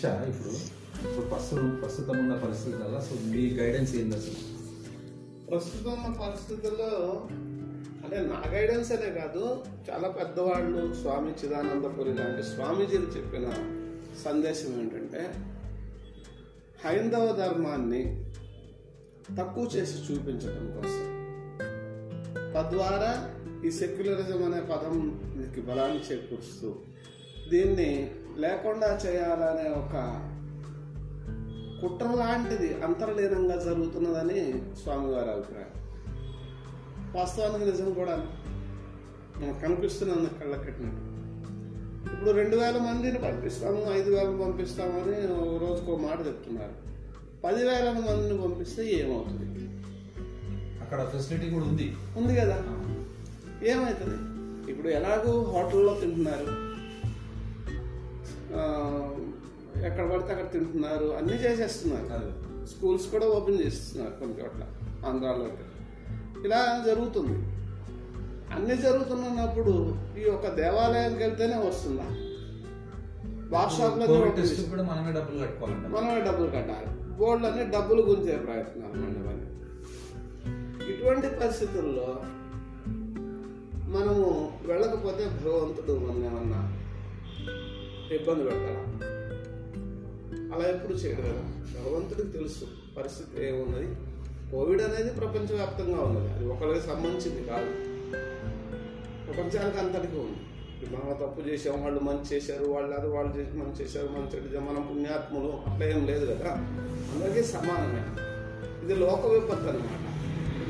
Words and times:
దిశ 0.00 0.10
ఇప్పుడు? 0.28 0.52
ఇప్పుడు 0.98 1.26
ప్రస్తుతం 1.26 1.66
ప్రస్తుతం 1.80 2.16
ఉన్న 2.18 2.34
పరిస్థితులలో 2.34 3.00
సో 3.00 3.14
మీ 3.24 3.42
గైడెన్స్ 3.50 3.94
ఏంది 3.94 4.14
అసలు? 4.16 4.38
ప్రస్తుతం 5.50 5.90
ఉన్న 5.92 6.08
పరిస్థితుల్లో 6.20 6.88
అంటే 8.04 8.18
నా 8.20 8.38
గైడెన్స్ 8.52 8.92
అనే 8.92 9.10
కాదు 9.10 9.42
చాలా 9.88 10.08
పెద్దవాళ్ళు 10.08 10.94
స్వామి 10.94 11.32
చిదానందపురి 11.32 12.14
లాంటి 12.14 12.42
స్వామీజీలు 12.42 13.08
చెప్పిన 13.16 13.46
సందేశం 14.24 14.80
ఏంటంటే 14.80 15.22
హైందవ 16.84 17.36
ధర్మాన్ని 17.36 18.02
తక్కువ 19.38 19.66
చేసి 19.76 19.98
చూపించడం 20.06 20.66
కోసం. 20.76 21.06
తద్వారా 22.54 23.12
ఈ 23.66 23.70
సెక్యులరిజం 23.70 24.44
అనే 24.44 24.60
పదంకి 24.72 25.60
బలాన్ని 25.60 26.02
చేకూరుస్తూ 26.08 26.70
దీన్ని 27.48 27.90
లేకుండా 28.40 29.00
చేయాలనే 29.06 29.70
ఒక 29.70 30.26
కుట్ర 31.80 32.06
లాంటిది 32.06 32.82
అంతర్లీనంగా 32.82 33.64
జరుగుతున్నదని 33.64 34.52
స్వామివారి 34.82 35.30
అభిప్రాయం. 35.30 35.80
వాస్తవానికి 37.16 37.70
నిజం 37.70 37.92
కూడా 37.92 38.26
మనకు 39.36 39.60
కనిపిస్తున్నది 39.60 40.26
కళ్ళ 40.26 40.56
కట్టినట్టు 40.56 41.10
ఇప్పుడు 42.12 42.30
రెండు 42.30 42.56
వేల 42.56 42.78
మందిని 42.78 43.18
పంపిస్తాము 43.18 43.92
ఐదు 43.92 44.10
వేలు 44.10 44.42
పంపిస్తామని 44.42 45.32
ఒక 45.32 45.62
రోజుకో 45.62 45.96
మాట 45.96 46.26
చెప్తున్నారు. 46.26 46.72
పదివేల 47.44 47.90
మందిని 47.90 48.42
పంపిస్తే 48.42 48.86
ఏమవుతుంది? 48.86 49.60
అక్కడ 50.80 51.08
ఫెసిలిటీ 51.08 51.50
కూడా 51.50 51.64
ఉంది. 51.64 51.96
ఉంది 52.16 52.36
కదా? 52.36 52.56
ఏమవుతుంది? 53.64 54.16
ఇప్పుడు 54.72 54.88
ఎలాగూ 54.88 55.42
హోటల్లో 55.42 55.94
తింటున్నారు. 56.00 56.69
ఎక్కడ 59.86 60.10
పడితే 60.10 60.32
అక్కడ 60.32 60.52
తింటున్నారు. 60.52 61.04
అన్నీ 61.04 61.32
చేసేస్తున్నారు. 61.32 62.32
స్కూల్స్ 62.66 63.10
కూడా 63.10 63.26
ఓపెన్ 63.26 63.60
చేస్తున్నారు 63.60 64.10
కొన్ని 64.10 64.40
చోట్ల 64.40 64.64
ఆంధ్రాలో. 65.06 65.48
ఇలా 66.44 66.84
జరుగుతుంది. 66.86 67.48
అన్ని 68.54 68.76
జరుగుతున్నప్పుడు 68.76 69.96
ఈ 70.18 70.22
యొక్క 70.22 70.54
దేవాలయానికి 70.54 71.22
వెళ్తేనే 71.22 71.54
వస్తుందా? 71.54 72.26
షాప్లో 73.68 74.84
మనమే 74.84 75.12
డబ్బులు 75.12 75.38
కట్టుకోవాలంట 75.38 75.86
మనమే 75.86 76.20
డబ్బులు 76.20 76.46
కట్టాలి. 76.46 77.10
బోర్డులు 77.18 77.50
అన్ని 77.50 77.64
డబ్బులు 77.64 78.02
గుంజే 78.02 78.36
ప్రయత్నాలు 78.36 78.92
మండవని 78.92 79.50
ఇటువంటి 80.92 81.28
పరిస్థితుల్లో 81.28 82.16
మనము 83.88 84.52
వెళ్ళకపోతే 84.64 85.24
భగవంతుడు 85.26 85.98
మనం 85.98 86.24
ఏమన్నా 86.24 86.79
ఇబ్బంది 88.14 88.44
పెడతారా? 88.44 89.06
అలా 90.54 90.68
ఎప్పుడు 90.68 90.92
చేయడు 90.92 91.20
కదా. 91.20 91.42
భగవంతుడికి 91.80 92.28
తెలుసు 92.28 92.64
పరిస్థితి 92.98 93.46
ఏమున్నది. 93.46 93.94
కోవిడ్ 94.52 94.82
అనేది 94.82 95.10
ప్రపంచవ్యాప్తంగా 95.10 96.00
ఉన్నది. 96.00 96.32
అది 96.32 96.46
ఒకరికి 96.46 96.86
సంబంధించింది 96.86 97.44
కాదు. 97.48 97.70
ప్రపంచానికి 99.26 99.78
అంతటికి 99.78 100.16
ఉంది. 100.16 100.36
మనం 100.96 101.16
తప్పు 101.20 101.48
చేసాం 101.48 101.82
వాళ్ళు 101.82 102.00
మంచి 102.00 102.36
చేశారు 102.36 102.64
వాళ్ళు 102.64 102.96
అది 102.96 103.08
వాళ్ళు 103.08 103.36
చేసి 103.36 103.56
మంచి 103.56 103.84
చేశారు 103.84 104.06
మంచి 104.06 104.38
చెడు 104.38 104.60
మనం 104.60 104.82
పుణ్యాత్ములు 104.82 105.70
అట్లా 105.70 105.86
ఏం 105.86 106.06
లేదు 106.06 106.34
కదా. 106.34 106.50
అందరికీ 107.14 107.42
సమానమే. 107.42 108.02
ఇది 108.84 108.94
లోక 108.94 109.26
విపత్తు 109.26 109.68
అనమాట 109.68 110.10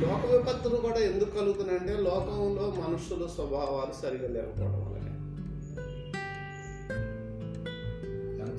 లోక 0.03 0.37
విపత్తులు 0.37 0.77
కూడా 0.77 0.97
ఎందుకు 0.97 1.39
కలుగుతున్నాయంటే 1.39 1.93
లోకంలో 1.93 2.89
మనుషుల 2.89 3.27
స్వభావాలు 3.27 4.03
సరిగా 4.03 4.29
లేకపోవడం 4.29 4.73
వల్ల 4.73 5.10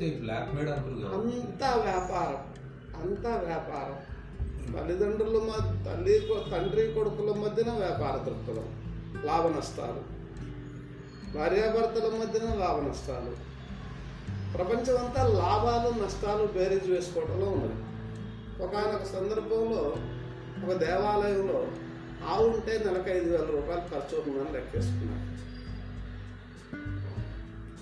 అంతే 0.01 0.17
బ్లాక్ 0.19 0.55
మేడ్ 0.55 0.69
అంటారు 0.69 1.13
అంతా 1.13 1.75
వ్యాపారం 1.75 2.39
అంతా 3.01 3.29
వ్యాపారం. 3.29 3.97
తల్లిదండ్రుల 4.73 5.37
మధ్య 5.37 5.91
తల్లి 5.91 6.19
కొ- 6.19 6.51
తండ్రి 6.51 6.91
కొడుకుల 6.91 7.31
మధ్యన 7.31 7.71
వ్యాపార 7.71 8.17
దృక్పథం 8.17 8.65
లాభ 9.25 9.57
నష్టాలు 9.57 10.01
భార్యాభర్తల 11.37 12.07
మధ్యన 12.07 12.53
లాభ 12.53 12.89
నష్టాలు 12.89 13.31
ప్రపంచం 14.57 15.05
అంతా 15.05 15.27
లాభాలు 15.27 16.03
నష్టాలు 16.03 16.47
బేరేజ్ 16.47 16.89
వేసుకోవడంలో 16.89 17.45
ఉన్నది. 17.45 17.77
ఒకనొక 18.63 19.03
సందర్భంలో 19.03 19.95
ఒక 20.65 20.73
దేవాలయంలో 20.73 21.67
ఆవు 22.29 22.47
ఉంటే 22.49 22.83
నెలకు 22.85 23.09
ఐదు 23.09 23.29
వేల 23.31 23.45
రూపాయలు 23.45 23.81
ఖర్చు 23.81 24.17
అవుతుందని 24.17 24.53
లెక్కేసుకున్నాను 24.53 25.30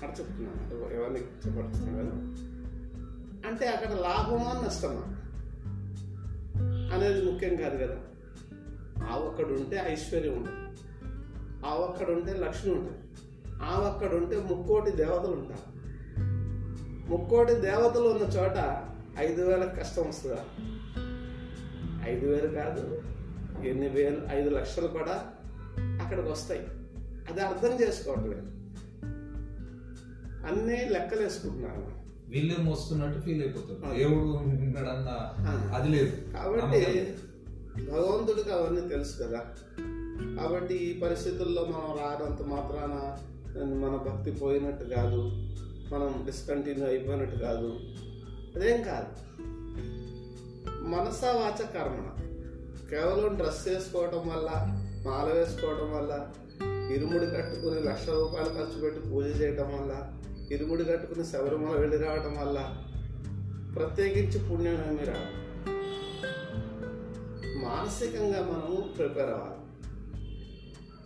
అక్కడ 0.02 0.20
చెప్తున్నాను 0.20 0.94
ఎవరిని 0.94 1.20
చెప్పడుతున్నాను 1.20 2.10
అంటే 3.48 3.66
అక్కడ 3.66 3.92
లాభమా 3.92 4.62
నష్టమా? 4.64 5.16
అనేది 6.94 7.32
ముఖ్యం 7.32 7.56
కాదు 7.56 7.84
కదా. 7.84 7.96
ఆ 9.12 9.16
ఒక్కడుంటే 9.16 9.54
ఉంటే 9.54 9.84
ఐశ్వర్యం 9.92 10.32
ఉంటుంది. 10.32 10.80
ఆ 11.66 11.70
అక్కడ 11.70 12.10
ఉంటే 12.10 12.32
లక్ష్మి 12.32 12.72
ఉంటుంది. 12.72 12.98
ఆ 13.62 13.78
ఒక్కడుంటే 13.78 14.36
ఉంటే 14.36 14.54
ముక్కోటి 14.54 14.90
దేవతలు 14.90 15.32
ఉంటారు. 15.32 15.80
ముక్కోటి 17.10 17.54
దేవతలు 17.54 18.08
ఉన్న 18.08 18.22
చోట 18.22 18.86
ఐదు 19.18 19.42
వేలకు 19.42 19.76
కష్టం 19.76 20.08
వస్తుందా? 20.08 20.44
ఐదు 22.10 22.26
వేలు 22.26 22.48
కాదు 22.48 23.02
ఎన్ని 23.64 23.88
వేలు 23.88 24.26
ఐదు 24.30 24.50
లక్షలు 24.50 24.86
కూడా 24.86 25.32
అక్కడికి 26.02 26.28
వస్తాయి. 26.28 26.60
అది 27.30 27.40
అర్థం 27.40 27.80
చేసుకోవట్లేదు. 27.80 28.59
అన్నీ 30.46 30.84
లెక్కలు 30.88 31.22
వేసుకుంటున్నారు 31.22 32.00
వీళ్ళే 32.28 32.56
మోస్తున్నట్టు 32.60 33.20
ఫీల్ 33.20 33.42
అయిపోతారు 33.42 33.94
దేవుడు 33.94 34.14
ఉన్నాడన్న 34.14 35.32
అది 35.74 35.88
లేదు. 35.88 36.32
కాబట్టి. 36.32 37.14
భగవంతుడికి 37.92 38.52
అవన్నీ 38.52 38.88
తెలుసు 38.88 39.22
కదా. 39.22 39.44
కాబట్టి 40.42 40.74
ఈ 40.74 41.00
పరిస్థితుల్లో 41.00 41.64
మనం 41.64 41.98
రానంత 41.98 42.42
మాత్రాన 42.42 43.18
మన 43.64 44.12
భక్తి 44.12 44.30
పోయినట్టు 44.30 44.84
కాదు. 44.84 45.22
మనం 45.94 46.22
డిస్కంటిన్యూ 46.26 46.86
అయిపోయినట్టు 46.86 47.36
కాదు. 47.36 47.80
అదేం 48.56 48.82
కాదు. 48.82 49.40
మనసా 50.70 51.32
వాచ 51.32 51.66
కర్మణ. 51.66 52.30
కేవలం 52.90 53.34
డ్రెస్ 53.34 53.68
వేసుకోవటం 53.68 54.18
వల్ల 54.18 54.50
మాల 55.06 55.32
వేసుకోవటం 55.32 55.96
వల్ల 55.96 56.28
ఇరుముడి 56.94 57.26
కట్టుకుని 57.26 57.80
లక్ష 57.80 58.08
రూపాయలు 58.08 58.48
ఖర్చు 58.48 58.80
పెట్టి 58.80 59.08
పూజ 59.08 59.40
చేయటం 59.40 59.64
వల్ల 59.64 60.12
ఇరుముడి 60.50 60.84
కట్టుకుని 60.84 61.26
శబరిమల 61.26 61.76
వెళ్ళి 61.76 61.96
రావటం 61.96 62.36
వల్ల 62.40 62.84
ప్రత్యేకించి 63.76 64.48
పుణ్యం 64.48 64.76
రావడం 64.76 65.40
మానసికంగా 67.62 68.42
మనము 68.42 68.88
ప్రిపేర్ 68.98 69.30
అవ్వాలి. 69.30 69.60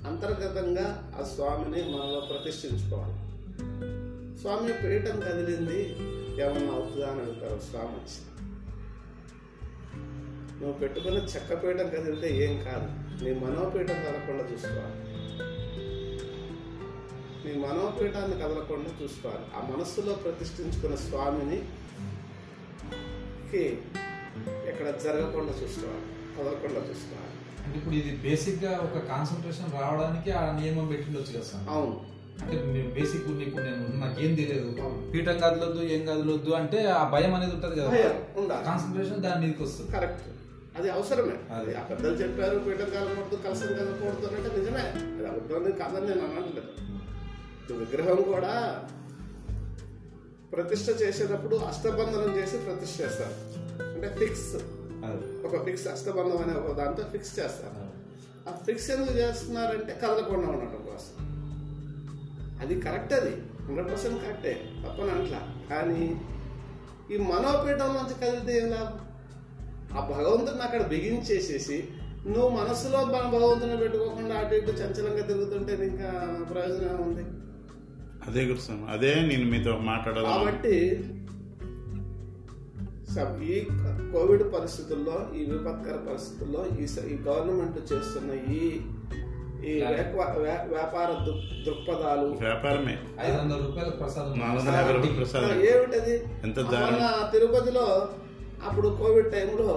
అంతర్గతంగా 0.09 1.13
ఆ 1.21 1.25
స్వామిని 1.25 1.83
మనలో 1.83 2.29
ప్రతిష్ఠించుకోవాలి. 2.31 3.15
స్వామి 4.41 4.73
పీఠం 4.73 5.21
కదిలింది 5.21 5.91
ఏమన్నా 6.43 6.73
అవుతుందా 6.73 7.07
అని 7.07 7.21
అడుగుతారు 7.21 7.61
స్వామి. 7.61 7.89
వచ్చి 7.89 8.45
నువ్వు 10.61 10.79
పెట్టుకున్న 10.79 11.19
చెక్క 11.19 11.67
పీఠం 11.67 11.89
కదిలితే 11.89 12.45
ఏం 12.45 12.65
కాదు. 12.65 13.25
నీ 13.25 13.41
మనోపీఠం 13.41 13.95
కదలకుండా 13.95 14.53
చూసుకోవాలి. 14.53 15.04
నీ 17.45 17.53
మనోపీఠాన్ని 17.55 18.37
కదలకుండా 18.37 18.91
చూసుకోవాలి. 19.03 19.45
ఆ 19.57 19.61
మనస్సులో 19.71 20.13
ప్రతిష్ఠించుకున్న 20.13 20.97
స్వామిని 20.97 21.59
ఇక్కడ 24.71 24.87
జరగకుండా 25.05 25.53
చూసుకోవాలి 25.63 26.05
కదలకుండా 26.37 26.81
చూసుకోవాలి. 26.89 27.31
అంటే 27.65 27.79
ఇప్పుడు 27.79 27.95
ఇది 27.95 28.11
బేసిక్గా 28.17 28.73
ఒక 28.87 28.99
కాన్సన్ట్రేషన్ 29.09 29.73
రావడానికి 29.81 30.31
ఆ 30.31 30.61
నియమం 30.61 30.87
పెట్టిండొచ్చు 30.87 31.33
కదా 31.33 31.45
సార్? 31.45 31.69
అవును. 31.69 31.95
అంటే 32.43 32.57
బేసిక్ 33.01 33.29
నీకు 33.29 33.59
నేను 33.59 33.83
నాకేం 34.05 34.35
తెలియదు. 34.35 34.71
పీఠం 35.13 35.37
కదలొద్దు 35.39 35.83
ఏం 35.83 36.03
కదలొద్దు 36.07 36.51
అంటే 36.51 36.87
ఆ 36.87 37.11
భయం 37.11 37.35
అనేది 37.35 37.55
ఉంటది 37.55 37.77
కదా. 37.81 37.91
కాన్సన్ట్రేషన్ 38.71 39.23
దాని 39.23 39.47
మీదకి 39.47 39.63
వస్తుంది. 39.63 39.93
కరెక్ట్ 39.93 40.23
అది 40.79 40.91
అవసరమే. 40.91 41.37
అది. 41.55 41.75
ఆ 41.77 41.83
పెద్దలు 41.83 42.15
చెప్పారు 42.15 42.59
పీఠం 42.59 42.91
కలకూడదు 42.91 43.37
కలసం 43.43 43.67
కలకూడదు 43.67 44.27
అంటే 44.27 44.57
నిజమే. 44.59 44.85
అది 45.19 45.27
అబద్ధం 45.27 45.71
కాదని 45.83 46.09
నేను 46.09 46.25
అనట్లేదు. 46.27 46.71
విగ్రహం 47.73 48.33
కూడా 48.33 48.85
ప్రతిష్ట 50.53 51.03
చేసేటప్పుడు 51.03 51.57
అష్టబంధనం 51.57 52.37
చేసి 52.37 52.59
ప్రతిష్ట 52.59 53.01
చేస్తారు. 53.01 53.35
అంటే 53.83 54.17
ఫిక్స్. 54.19 54.57
ఒక 55.47 55.65
ఫిక్స్ 55.65 55.87
అష్టబంధం 55.87 56.37
అనే 56.39 56.53
ఒక 56.61 56.77
దాంతో 56.77 57.03
ఫిక్స్ 57.03 57.41
చేస్తారు. 57.41 57.95
ఆ 58.49 58.57
ఫిక్స్ 58.67 58.91
ఎందుకు 58.91 59.17
చేస్తున్నారంటే 59.17 60.01
కదలకుండా 60.03 60.49
ఉండటం 60.49 60.87
కోసం. 60.87 61.35
అది 62.63 62.81
కరెక్ట్ 62.81 63.13
అది. 63.13 63.43
హండ్రెడ్ 63.65 63.91
పర్సెంట్ 63.91 64.23
కరెక్టే 64.23 64.71
తప్పని 64.87 65.11
అంట్లా 65.11 65.41
కానీ 65.71 66.21
ఈ 67.15 67.17
మనోపీఠం 67.17 67.95
నుంచి 67.95 68.15
కదిలితే 68.15 68.59
ఏం 68.59 68.71
లాభం? 68.71 69.01
ఆ 69.99 70.09
భగవంతుడిని 70.09 70.63
అక్కడ 70.63 70.83
బిగించేసేసి 70.87 71.89
నువ్వు 72.27 72.49
మనసులో 72.49 73.05
మన 73.05 73.39
భగవంతుని 73.39 73.77
పెట్టుకోకుండా 73.77 74.35
అటు 74.35 74.55
ఇటు 74.55 74.71
చంచలంగా 74.71 75.27
తిరుగుతుంటే 75.27 75.87
ఇంకా 75.87 76.39
ప్రయోజనం 76.51 77.03
ఉంది 77.03 77.44
అదే 78.27 78.45
గురుస్వామి 78.45 78.91
అదే 78.91 79.15
నేను 79.15 79.51
మీతో 79.51 79.79
మాట్లాడాలి 79.79 80.27
కాబట్టి 80.27 81.05
సబ్- 83.15 83.43
ఈ 83.43 83.65
కోవిడ్ 84.13 84.55
పరిస్థితుల్లో 84.55 85.37
ఈ 85.37 85.45
విపత్కర 85.45 85.97
పరిస్థితుల్లో 86.11 86.67
ఈ 86.67 87.13
ఈ 87.13 87.17
గవర్నమెంట్ 87.17 87.93
చేస్తున్న 87.93 88.53
ఈ 88.53 88.81
ఈ 89.67 89.73
వ్యాప- 89.75 90.43
వ్యా- 90.43 90.73
వ్యాపార 90.73 91.25
దృక్- 91.25 91.65
దృక్పథాలు. 91.65 92.27
వ్యాపారమే. 92.27 92.99
ఐదు 93.21 93.37
వందల 93.39 93.57
రూపాయల 93.57 93.89
ప్రసాదం. 93.89 94.41
నాలుగు 94.41 94.59
వందల 94.59 94.71
యాభై 94.71 94.93
రూపాయలు 94.93 95.15
ప్రసాదం 95.15 95.47
ఏమిటది? 95.47 96.17
ఎంత 96.45 96.57
తిరుపతిలో 97.33 98.09
అప్పుడు 98.65 98.89
కోవిడ్ 98.99 99.29
టైంలో. 99.33 99.69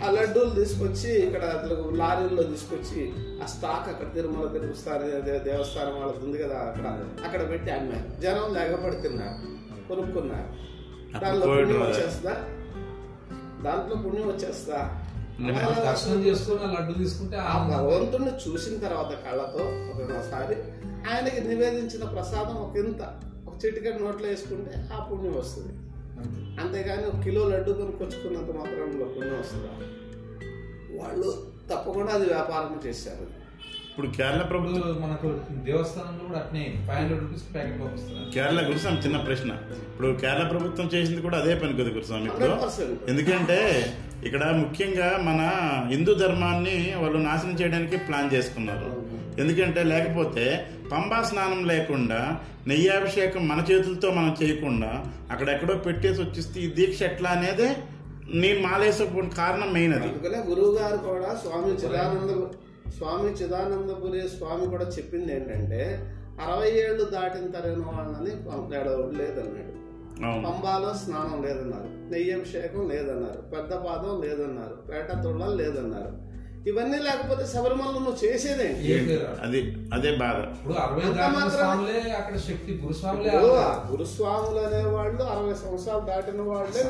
ఆ 0.00 0.10
లడ్డూలు 0.10 0.52
తీసుకొచ్చి 0.56 1.10
ఇక్కడ 1.18 1.44
అసలు 1.54 1.76
లారీల్లో 1.96 2.42
తీసుకొచ్చి 2.44 3.00
ఆ 3.42 3.46
స్టాక్ 3.46 3.88
అక్కడ 3.88 4.08
తిరుమల 4.14 4.46
తిరుగుస్తారు 4.54 5.06
దేవస్థానం 5.44 5.94
వాళ్ళది 5.98 6.24
ఉంది 6.24 6.38
కదా 6.38 6.58
అక్కడ 6.66 6.86
అక్కడ 7.24 7.42
పెట్టి 7.50 7.70
అమ్మారు 7.70 8.06
జనం 8.20 8.48
లేకపోతున్నారు 8.56 9.36
కొనుక్కున్నారు 9.88 10.48
అప్పుడు 11.08 11.20
దాంట్లో 11.22 11.44
కోవిడ్ 11.46 11.68
పుణ్యం. 11.68 11.84
వచ్చేస్తా 11.86 12.32
దాంట్లో 13.62 13.96
పుణ్యం 14.02 14.26
వచ్చేస్తా 14.28 14.78
మనం 15.40 15.74
దర్శనం 15.84 16.20
చేసుకుని 16.24 16.62
ఆ 16.62 16.70
లడ్డు 16.72 16.92
తీసుకుంటే 16.94 17.36
ఆ. 17.44 17.52
భగవంతుడిని 17.70 18.32
చూసిన 18.44 18.74
తర్వాత 18.78 19.12
కళ్ళతో 19.24 19.64
ఒకసారి 19.92 20.56
ఆయనకి 21.10 21.40
నివేదించిన 21.48 22.04
ప్రసాదం 22.14 22.56
ఒక 22.58 22.76
ఇంత 22.78 23.02
ఒక 23.46 23.54
చిటికెట్ 23.62 24.02
నోట్లో 24.02 24.26
వేసుకుంటే 24.28 24.72
ఆ 24.92 24.98
పుణ్యం 25.04 25.34
వస్తుంది. 25.36 25.72
అంతేగాని 26.60 27.04
ఒక 27.04 27.20
కిలో 27.24 27.48
లడ్డు 27.48 27.70
కొనుక్కొచ్చుకున్నంత 27.72 28.50
మాత్రంలో 28.56 29.04
పుణ్యం 29.04 29.40
వస్తుందా? 29.40 29.72
వాళ్ళు 31.02 31.48
తప్పకుండా 31.70 32.12
అది 32.12 32.26
వ్యాపారం 32.26 32.80
చేశారు. 32.86 33.26
ఇప్పుడు 33.90 34.16
కేరళ 34.16 34.42
ప్రభుత్వం 34.42 35.02
మనకు 35.02 35.40
దేవస్థానంలో 35.52 36.24
కూడా 36.24 36.38
అట్నే 36.38 36.74
ఫైవ్ 36.86 36.98
హండ్రెడ్ 36.98 37.20
రూపీస్ 37.20 37.54
ప్యాకెట్ 37.54 37.80
పంపిస్తున్నారు. 37.80 38.30
కేరళ 38.30 38.68
గురుస్వామి 38.68 38.98
చిన్న 38.98 39.16
ప్రశ్న. 39.16 39.50
ఇప్పుడు 39.72 40.08
కేరళ 40.08 40.48
ప్రభుత్వం 40.48 40.86
చేసింది 40.86 41.20
కూడా 41.20 41.38
అదే 41.38 41.54
పని 41.54 41.72
కదా 41.72 41.88
గురుస్వామి 41.88 42.26
ఇప్పుడు. 42.26 42.44
100%. 42.44 43.10
ఎందుకంటే 43.10 43.58
ఇక్కడ 44.24 44.44
ముఖ్యంగా 44.44 45.18
మన 45.22 45.40
హిందూ 45.88 46.14
ధర్మాన్ని 46.14 46.94
వాళ్ళు 46.98 47.18
నాశనం 47.18 47.52
చేయడానికి 47.52 47.96
ప్లాన్ 47.96 48.34
చేసుకున్నారు. 48.34 48.97
ఎందుకంటే 49.38 49.84
లేకపోతే 49.84 50.66
పంబా 50.92 51.22
స్నానం 51.22 51.68
లేకుండా 51.68 52.40
నెయ్యాభిషేకం 52.66 53.48
మన 53.48 53.64
చేతులతో 53.70 54.10
మనం 54.10 54.36
చేయకుండా 54.42 55.04
అక్కడెక్కడో 55.30 55.74
పెట్టేసి 55.74 56.22
వచ్చిస్తే 56.22 56.60
ఈ 56.60 56.66
దీక్ష 56.66 57.02
ఎట్లా 57.02 57.30
అనేది 57.30 57.76
నేను 58.34 58.68
మాలేసే 58.68 59.10
కారణం 59.36 59.72
మెయిన్ 59.72 59.94
అది 59.94 60.08
గురువు 60.48 60.78
గారు 60.78 60.96
కూడా 60.96 61.34
స్వామి 61.34 61.72
చిదానంద 61.72 62.52
స్వామి 62.90 63.30
చిదానందపురి 63.30 64.28
స్వామి 64.28 64.66
కూడా 64.66 64.84
చెప్పింది 64.84 65.36
ఏంటంటే 65.36 66.12
అరవై 66.40 66.70
ఏళ్ళు 66.70 67.04
దాటిన 67.04 67.46
తరిగిన 67.50 67.84
వాళ్ళని 67.86 69.16
లేదన్నాడు 69.18 69.78
పంబాలో 70.20 70.94
స్నానం 70.94 71.42
లేదన్నారు. 71.42 72.12
నెయ్యి 72.12 72.32
అభిషేకం 72.32 72.88
లేదన్నారు. 72.88 73.40
పెద్ద 73.40 73.74
పాదం 73.74 74.20
లేదన్నారు. 74.20 74.74
పేట 74.90 75.22
తుళ్ళ 75.22 75.46
లేదన్నారు. 75.46 76.27
ఇవన్నీ 76.66 76.98
లేకపోతే 76.98 77.46
శబరిమలలో 77.46 77.92
నువ్వు 77.92 78.16
పేరు? 79.08 79.46
అది 79.46 79.76
అదే 79.94 80.16
బాధ. 80.16 80.36
గురుస్వాములే 83.92 84.64
అనేవాళ్ళు 84.64 85.22
అరవై 85.22 85.54
సంవత్సరాలు 85.54 86.00
దాటిన 86.00 86.40
వాళ్ళే. 86.40 86.82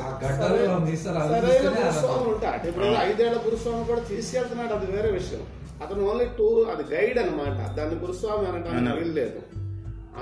సరైన- 1.41 1.83
గురుస్వాములు 1.83 2.37
ఇప్పుడు 2.67 2.85
ఐదేళ్ళ 2.85 3.45
గురుస్వామి 3.45 3.85
కూడా 3.85 3.99
తీసుకెళ్తున్నాడు 3.99 4.73
అది 4.73 4.91
వేరే 4.91 5.11
విషయం. 5.11 5.41
అతను 5.83 6.09
ఓన్లీ 6.09 6.25
టూర్ 6.25 6.69
అది 6.69 6.95
గైడ్ 6.95 7.19
అన్నమాట. 7.19 7.75
దాన్ని 7.75 7.95
గురుస్వామి 7.95 8.47
అనడానికి. 8.47 9.03
వీల్లేదు 9.03 9.39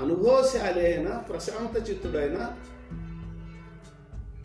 అనుభవశాలి 0.02 0.86
అయిన 0.86 1.08
ప్రశాంత 1.08 1.90
చిత్తుడైన 1.90 2.50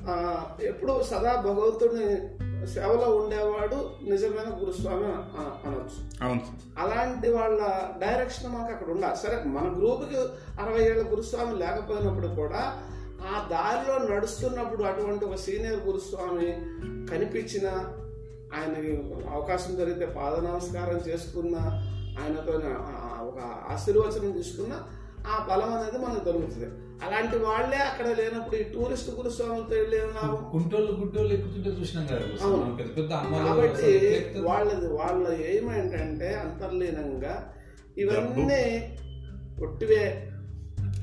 ఆ, 0.09 0.44
ఎప్పుడు 0.61 1.03
సదా 1.03 1.41
భగవంతుడిని 1.41 2.06
సేవలో 2.68 3.15
ఉండేవాడు 3.15 4.10
నిజమైన 4.10 4.62
గురుస్వామి 4.62 5.06
అన- 5.06 5.68
అనొచ్చు. 5.68 6.25
అవును. 6.25 6.42
అలాంటి 6.80 7.30
వాళ్ళ 7.31 7.57
డైరెక్షన్ 8.00 8.51
మాకు 8.51 8.74
అక్కడ 8.74 8.89
ఉండాలి. 8.89 9.18
సరే 9.18 9.44
మన 9.44 9.74
గ్రూప్కి 9.77 10.18
అరవై 10.62 10.83
ఏళ్ళ 10.83 11.12
గురుస్వామి 11.12 11.57
లేకపోయినప్పుడు 11.60 12.27
కూడా 12.27 12.83
ఆ 13.21 13.48
దారిలో 13.51 14.15
నడుస్తున్నప్పుడు 14.15 14.83
అటువంటి 14.83 15.25
ఒక 15.25 15.36
సీనియర్ 15.36 15.80
గురుస్వామి 15.80 16.45
కనిపించిన 17.07 17.68
ఆయనకి 18.54 19.04
అవకాశం 19.30 19.80
దొరికితే 19.80 20.06
పాద 20.06 20.33
నమస్కారం 20.33 20.98
చేసుకున్న 20.98 21.56
ఆయనతో 22.24 22.54
ఒక 23.27 23.39
ఆశీర్వచనం 23.71 24.31
తీసుకున్న 24.31 24.74
ఆ 25.27 25.47
బలం 25.49 25.73
అనేది 25.73 25.97
మనకు 25.97 26.23
దొరుకుతుంది. 26.23 26.65
అలాంటి 27.05 27.37
వాళ్ళే 27.37 27.77
అక్కడ 27.77 28.07
లేనప్పుడు 28.07 28.55
ఈ 28.55 28.63
టూరిస్ట్ 28.63 29.09
గురుస్వాములతో 29.09 29.75
గుంటోళ్ళు 30.53 30.91
గుంటోళ్ళు 30.91 31.33
ఎక్కుతుంటే 31.33 31.69
చూసినాం 31.69 32.07
కాబట్టి? 32.07 32.37
వాళ్ళది 34.39 34.87
వాళ్ళ 34.87 35.27
ఏం 35.27 35.75
ఏంటంటే 35.75 36.33
అంతర్లీనంగా 36.33 37.53
ఇవన్నీ 37.97 38.93
ఒట్టివే. 39.63 40.29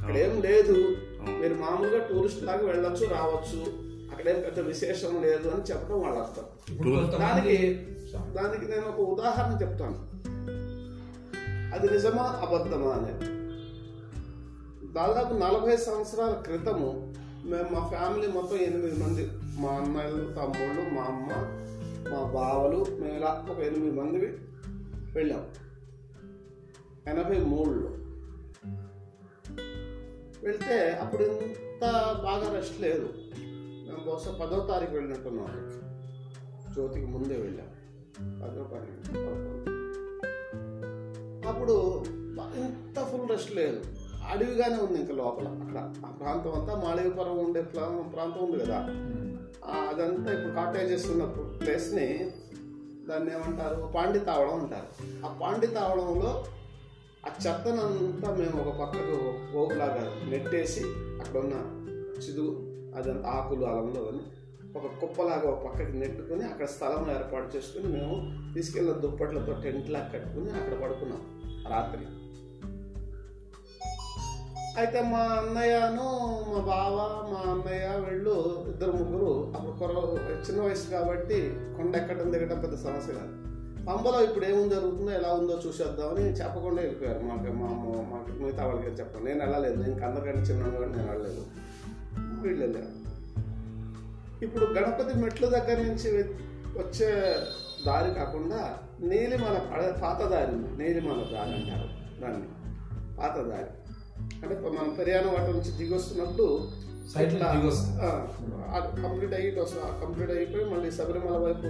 అక్కడ 0.00 0.16
ఏం 0.16 0.42
లేదు. 0.42 0.96
మీరు 1.40 1.54
మామూలుగా 1.54 2.06
టూరిస్ట్ 2.06 2.42
లాగా 2.42 2.66
వెళ్ళొచ్చు 2.66 3.06
రావచ్చు. 3.06 3.90
అక్కడేం 4.10 4.40
పెద్ద 4.40 4.60
విశేషం 4.60 5.22
లేదు 5.22 5.48
అని 5.48 5.62
చెప్పడం 5.62 6.00
వాళ్ళ 6.00 6.18
అర్థం. 6.18 6.44
దానికి 7.18 7.86
దానికి 8.32 8.70
నేను 8.70 8.88
ఒక 8.88 9.00
ఉదాహరణ 9.00 9.58
చెప్తాను. 9.62 10.10
అది 11.74 11.90
నిజమా 11.90 12.22
అబద్ధమా 12.22 12.90
అనేది. 12.90 13.39
దాదాపు 14.92 15.34
నలభై 15.34 15.76
సంవత్సరాల 15.76 16.32
క్రితము 16.32 17.14
మేము 17.44 17.68
మా 17.68 17.88
ఫ్యామిలీ 17.88 18.28
మొత్తం 18.28 18.56
ఎనిమిది 18.56 19.04
మంది. 19.04 19.28
మా 19.60 19.70
అన్నయ్యలు 19.70 20.32
తమ్ముళ్ళు 20.32 20.94
మా 20.94 21.02
అమ్మ 21.02 21.32
మా 22.12 22.32
బావలు 22.32 22.86
మేము 23.00 23.16
ఇలా 23.16 23.46
ఒక 23.50 23.58
ఎనిమిది 23.58 24.00
మంది 24.00 24.26
వెళ్ళాం. 25.14 25.46
ఎనభై 27.06 27.38
మూడులో. 27.38 27.90
వెళ్తే 30.44 30.90
అప్పుడు 30.92 31.22
ఇంత 31.22 31.82
బాగా 32.24 32.54
రెస్ట్ 32.54 32.80
లేదు. 32.80 33.08
మేము 33.86 34.04
బహుశా 34.06 34.32
పదో 34.32 34.66
తారీఖు 34.70 34.92
వెళ్ళినట్టున్నాం. 34.92 35.48
జ్యోతికి 36.74 37.06
ముందే 37.06 37.36
వెళ్ళాం. 37.36 37.68
పదో 38.42 38.62
తారీఖు. 38.64 39.18
అప్పుడు 41.48 42.04
ఇంత 42.34 43.04
ఫుల్ 43.04 43.28
రెస్ట్ 43.30 43.56
లేదు. 43.56 43.82
అడవిగానే 44.28 44.76
ఉంది 44.76 45.00
ఇంకా 45.00 45.14
లోపల. 45.14 45.48
అక్కడ 45.48 45.92
ఆ 46.06 46.10
ప్రాంతం 46.10 46.60
అంతా 46.60 46.74
మాళవీపురం 46.84 47.38
ఉండే 47.38 47.62
ప్రాంతం 47.62 48.44
ఉంది 48.44 48.64
కదా. 48.64 48.78
అదంతా 49.70 50.32
ఇప్పుడు 50.32 50.54
కాటేజెస్ 50.54 51.10
ఉన్న 51.10 51.24
ప్లేస్ని 51.62 52.30
దాన్ని 53.08 53.32
ఏమంటారు? 53.34 53.92
పాండి 53.94 54.18
తావడం 54.18 54.54
అంటారు. 54.54 55.04
ఆ 55.26 55.38
పాండి 55.42 55.66
తావడంలో 55.66 56.44
ఆ 57.26 57.30
చెత్తనంతా 57.46 58.34
మేము 58.34 58.60
ఒక 58.60 58.80
పక్కకు 58.80 59.34
గోపులాగా 59.56 60.26
నెట్టేసి 60.28 60.80
అక్కడ 61.20 61.40
ఉన్న 61.40 61.54
చిదుగు 62.18 62.50
అదంతా 62.96 63.28
ఆకులు 63.28 63.64
అలంలో 63.64 64.02
అని 64.02 64.20
ఒక 64.76 64.86
కుప్పలాగా 65.00 65.50
ఒక 65.50 65.64
పక్కకి 65.64 65.92
నెట్టుకుని 65.92 66.44
అక్కడ 66.44 66.66
స్థలం 66.66 67.10
ఏర్పాటు 67.10 67.56
చేసుకుని 67.56 67.88
మేము 67.92 68.32
తీసుకెళ్ళిన 68.54 68.94
దుప్పట్లతో 68.94 69.52
టెంట్లాగా 69.62 70.10
కట్టుకుని 70.14 70.50
అక్కడ 70.50 70.82
పడుకున్నాం 70.82 71.40
రాత్రి. 71.70 72.06
అయితే 74.78 75.00
మా 75.00 75.18
అన్నయ్యను 75.18 76.04
మా 76.52 76.58
బావ 76.58 76.96
మా 77.32 77.52
అన్నయ్య 77.52 78.10
వీళ్ళు 78.10 78.64
ఇద్దరు 78.68 78.92
ముగ్గురు 78.92 79.52
అప్పుడు 79.56 79.72
కొర 79.72 79.90
చిన్న 80.48 80.62
వయసు 80.62 80.90
కాబట్టి 80.90 81.56
కొండ 81.76 81.96
ఎక్కడం 81.96 82.32
దిగడం 82.32 82.60
పెద్ద 82.60 82.74
సమస్య 82.74 83.12
కాదు. 83.12 83.40
పంబలో 83.84 84.24
ఇప్పుడు 84.24 84.44
ఏముంది 84.44 84.74
జరుగుతుందో 84.74 85.12
ఎలా 85.12 85.32
ఉందో 85.32 85.60
చూసేద్దామని 85.66 86.22
చెప్పకుండా 86.22 86.82
వెళ్ళిపోయారు. 86.82 87.18
మాకు 87.18 87.52
మా 87.52 87.66
అమ్మ 87.66 88.14
మాకు 88.14 88.42
మిగతా 88.42 88.66
వాళ్ళకి 88.66 88.86
చెప్పండి 88.86 89.26
నేను 89.26 89.40
వెళ్ళలేదు. 89.40 89.82
నేను 89.82 90.06
అందరికంటే 90.06 90.52
చిన్న 90.52 90.62
నేను 90.62 91.10
వెళ్ళలేదు. 91.10 91.46
వీళ్ళు 92.42 92.60
వెళ్ళారు. 92.60 93.10
ఇప్పుడు 94.44 94.64
గణపతి 94.64 95.14
మెట్ల 95.14 95.46
దగ్గర 95.46 95.82
నుంచి 95.82 96.22
వచ్చే 96.78 97.34
దారి 97.86 98.14
కాకుండా 98.14 98.78
నీలిమల 99.00 99.58
పాతదారి 99.58 100.00
పాత 100.00 100.22
దారి 100.22 100.52
ఉంది. 100.52 100.84
నీలిమల 100.84 101.16
దారి 101.16 101.54
అంటారు 101.54 102.20
దాన్ని. 102.20 102.48
పాత 103.18 103.36
దారి. 103.36 103.79
అంటే 104.42 104.54
మనం 104.68 104.94
పెరియాన 104.98 105.26
వాటి 105.26 105.52
నుంచి 105.52 105.70
దిగి 105.78 105.94
వస్తున్నప్పుడు. 105.94 106.68
కంప్లీట్ 109.02 109.34
అయ్యి 109.34 109.50
కంప్లీట్ 110.06 110.30
అయిపోయి 110.30 110.64
మళ్ళీ 110.64 110.90
శబరిమల 110.90 111.36
వైపు 111.36 111.66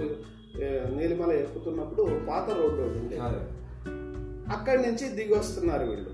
నీలిమల 0.95 1.33
ఎక్కుతున్నప్పుడు 1.33 2.03
పాత 2.29 2.51
రోడ్డు 2.51 2.83
ఉంది. 2.83 3.19
అక్కడి 4.53 4.83
నుంచి 4.83 5.09
దిగి 5.09 5.35
వస్తున్నారు 5.35 5.85
వీళ్ళు. 5.85 6.11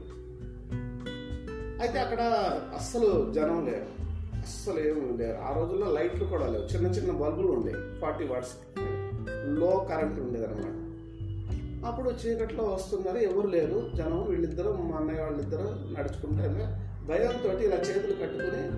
అయితే 1.81 1.99
అక్కడ 1.99 2.21
అస్సలు 2.75 3.33
జనం 3.33 3.67
లేరు. 3.67 4.07
అస్సలు 4.37 4.81
ఏమి 4.81 5.19
లేరు. 5.19 5.39
ఆ 5.39 5.53
రోజుల్లో 5.57 5.93
లైట్లు 5.93 6.25
కూడా 6.25 6.47
లేవు. 6.47 6.65
చిన్న 6.65 6.87
చిన్న 6.87 7.13
బల్బులు 7.13 7.49
ఉండేవి. 7.49 8.01
Forty 8.01 8.25
watts. 8.25 8.79
లో 9.47 9.87
కరెంట్ 9.91 10.21
ఉండేది 10.21 10.47
అనమాట 10.47 10.76
అప్పుడు 11.87 12.11
చీకట్లో 12.11 12.65
వస్తున్నారు. 12.65 13.19
ఎవరు 13.19 13.47
లేరు. 13.47 13.91
జనం 13.95 14.31
వీళ్ళిద్దరు 14.31 14.73
మా 14.73 14.97
అన్నయ్య 14.97 15.21
వాళ్ళిద్దరు 15.21 15.95
నడుచుకుంటే 15.99 16.49
భయంతో 17.09 17.59
ఇలా 17.61 17.77
చేతులు 17.77 18.13
కట్టుకుని 18.13 18.71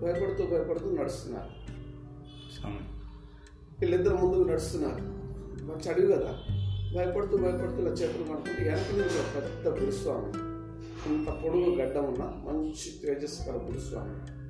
భయపడుతూ 0.00 0.46
భయపడుతూ 0.46 0.96
నడుస్తున్నారు. 0.96 1.62
వీళ్ళిద్దరు 3.80 4.16
ముందుకు 4.16 4.48
నడుస్తున్నారు. 4.48 5.00
మంచి 5.64 5.88
అడుగు 5.88 6.12
కదా. 6.12 6.34
భయపడుతూ 6.96 7.36
భయపడుతూ 7.36 7.78
ఇలా 7.78 7.90
చేతులు 7.90 8.22
పడుతుంటే 8.22 8.64
వెనక 8.64 8.90
నుంచి 8.92 9.40
పెద్ద 9.40 9.82
గురుస్వామి. 9.82 10.52
ఇంత 11.14 11.28
పొడుగు 11.28 11.74
గడ్డ 11.74 11.96
ఉన్న 11.96 12.22
మంచి 12.22 13.06
తేజస్కర 13.06 13.52
గురుస్వామి. 13.52 14.42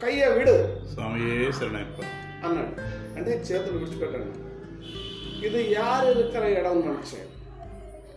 కయ్య 0.00 0.28
విడు! 0.28 0.86
స్వామి 0.86 1.20
అన్నాడు. 2.46 2.80
అంటే 3.18 3.44
చేతులు 3.52 3.78
విడిచిపెట్టండి. 3.78 4.47
ఇది 5.46 5.72
యారు 5.72 6.18
ఇరుక్కర 6.18 6.44
ఎడం 6.44 6.80
నడిచే 6.80 7.26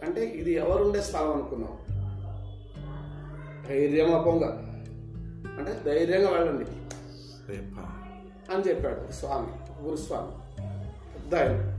అంటే 0.04 0.26
ఇది 0.26 0.52
ఎవరుండే 0.52 1.02
స్థలం 1.02 1.32
అనుకున్నాం 1.32 1.78
ధైర్యంగా 3.70 4.22
పొంగ. 4.22 4.44
అంటే 5.60 5.82
ధైర్యంగా 5.86 6.30
వెళ్ళండి. 6.32 6.66
అని 8.54 8.64
చెప్పాడు 8.64 9.12
స్వామి 9.12 9.84
గురుస్వామి 9.84 10.32
పెద్ద 11.14 11.36
ఆయన 11.36 11.72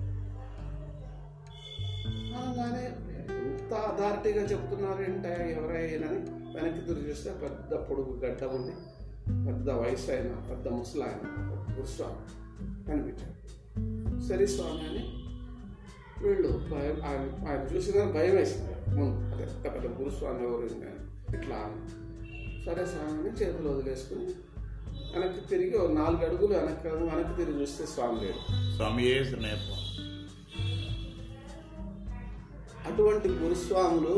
అనగానే 2.37 2.87
ఇంత 3.49 3.75
అథారిటీగా 3.75 4.45
చెప్తున్నారు 4.45 5.03
ఏంటో 5.03 5.29
ఎవరైనాని 5.29 6.19
వెనక్కి 6.59 6.81
తిరిగి 6.81 7.11
చూస్తే 7.11 7.31
పెద్ద 7.31 7.75
పొడుగు 7.75 8.21
గడ్డ 8.25 8.45
ఉంది. 8.45 8.73
పెద్ద 9.47 9.71
వయసు 9.71 10.11
అయిన 10.11 10.33
పెద్ద 10.51 10.69
ముసలి 10.69 11.03
ఆయన 11.03 11.49
గురుస్వామి 11.79 12.43
కనిపించాడు. 12.87 13.63
సరే 14.29 14.47
స్వామి 14.47 14.81
అని 14.81 15.22
వీళ్ళు 16.23 16.49
భయం 16.49 17.03
ఆయన 17.05 17.49
ఆయన 17.49 17.77
చూసిన 17.77 18.05
భయం 18.05 18.37
వేసింది 18.37 18.97
ముందు 18.97 19.35
అదే 19.35 19.45
పెద్ద 19.45 19.75
పెద్ద 19.75 20.01
గురుస్వామి 20.01 20.45
ఎవరు. 20.45 20.67
ఇట్లా. 21.37 21.59
సరే 22.67 22.87
స్వామి 22.87 23.29
అని 23.29 23.29
చేతులు 23.29 23.69
వదిలేసుకుని 23.69 24.25
వెనక్కి 25.15 25.41
తిరిగి 25.41 25.79
ఓ 25.79 25.87
నాలుగు 25.87 26.25
అడుగులు 26.25 26.55
వెనక్కి 26.59 26.89
వెనక్కి 26.89 27.37
తిరిగి 27.37 27.61
చూస్తే 27.61 27.87
స్వామి 27.87 28.21
లేడు 28.21 28.41
స్వామి 28.77 29.23
అటువంటి 32.87 33.29
గురుస్వాములు 33.29 34.15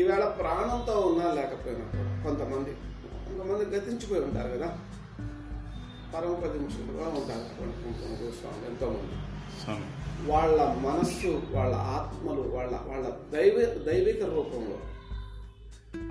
ఈవేళ 0.00 0.24
ప్రాణంతో 0.24 1.00
ఉన్నా 1.00 1.32
లేకపోయినా 1.32 1.84
కొంతమంది 2.24 2.70
కొంతమంది 3.26 3.76
గతించిపోయి 3.76 4.20
ఉంటారు 4.20 4.48
కదా 4.48 4.78
పరమపదించులుగా 6.14 7.08
ఉంటారు 7.08 7.44
కొంతమంది 7.58 8.24
గురుస్వాములు 8.24 8.66
ఎంతోమంది 8.70 9.16
స్వామి 9.64 9.86
వాళ్ళ 10.24 10.72
మనస్సు 10.72 11.42
వాళ్ళ 11.50 11.74
ఆత్మలు 11.74 12.40
వాళ్ళ 12.40 12.78
వాళ్ళ 12.86 13.10
దైవ 13.32 13.82
దైవిక 13.86 14.24
రూపంలో. 14.24 14.78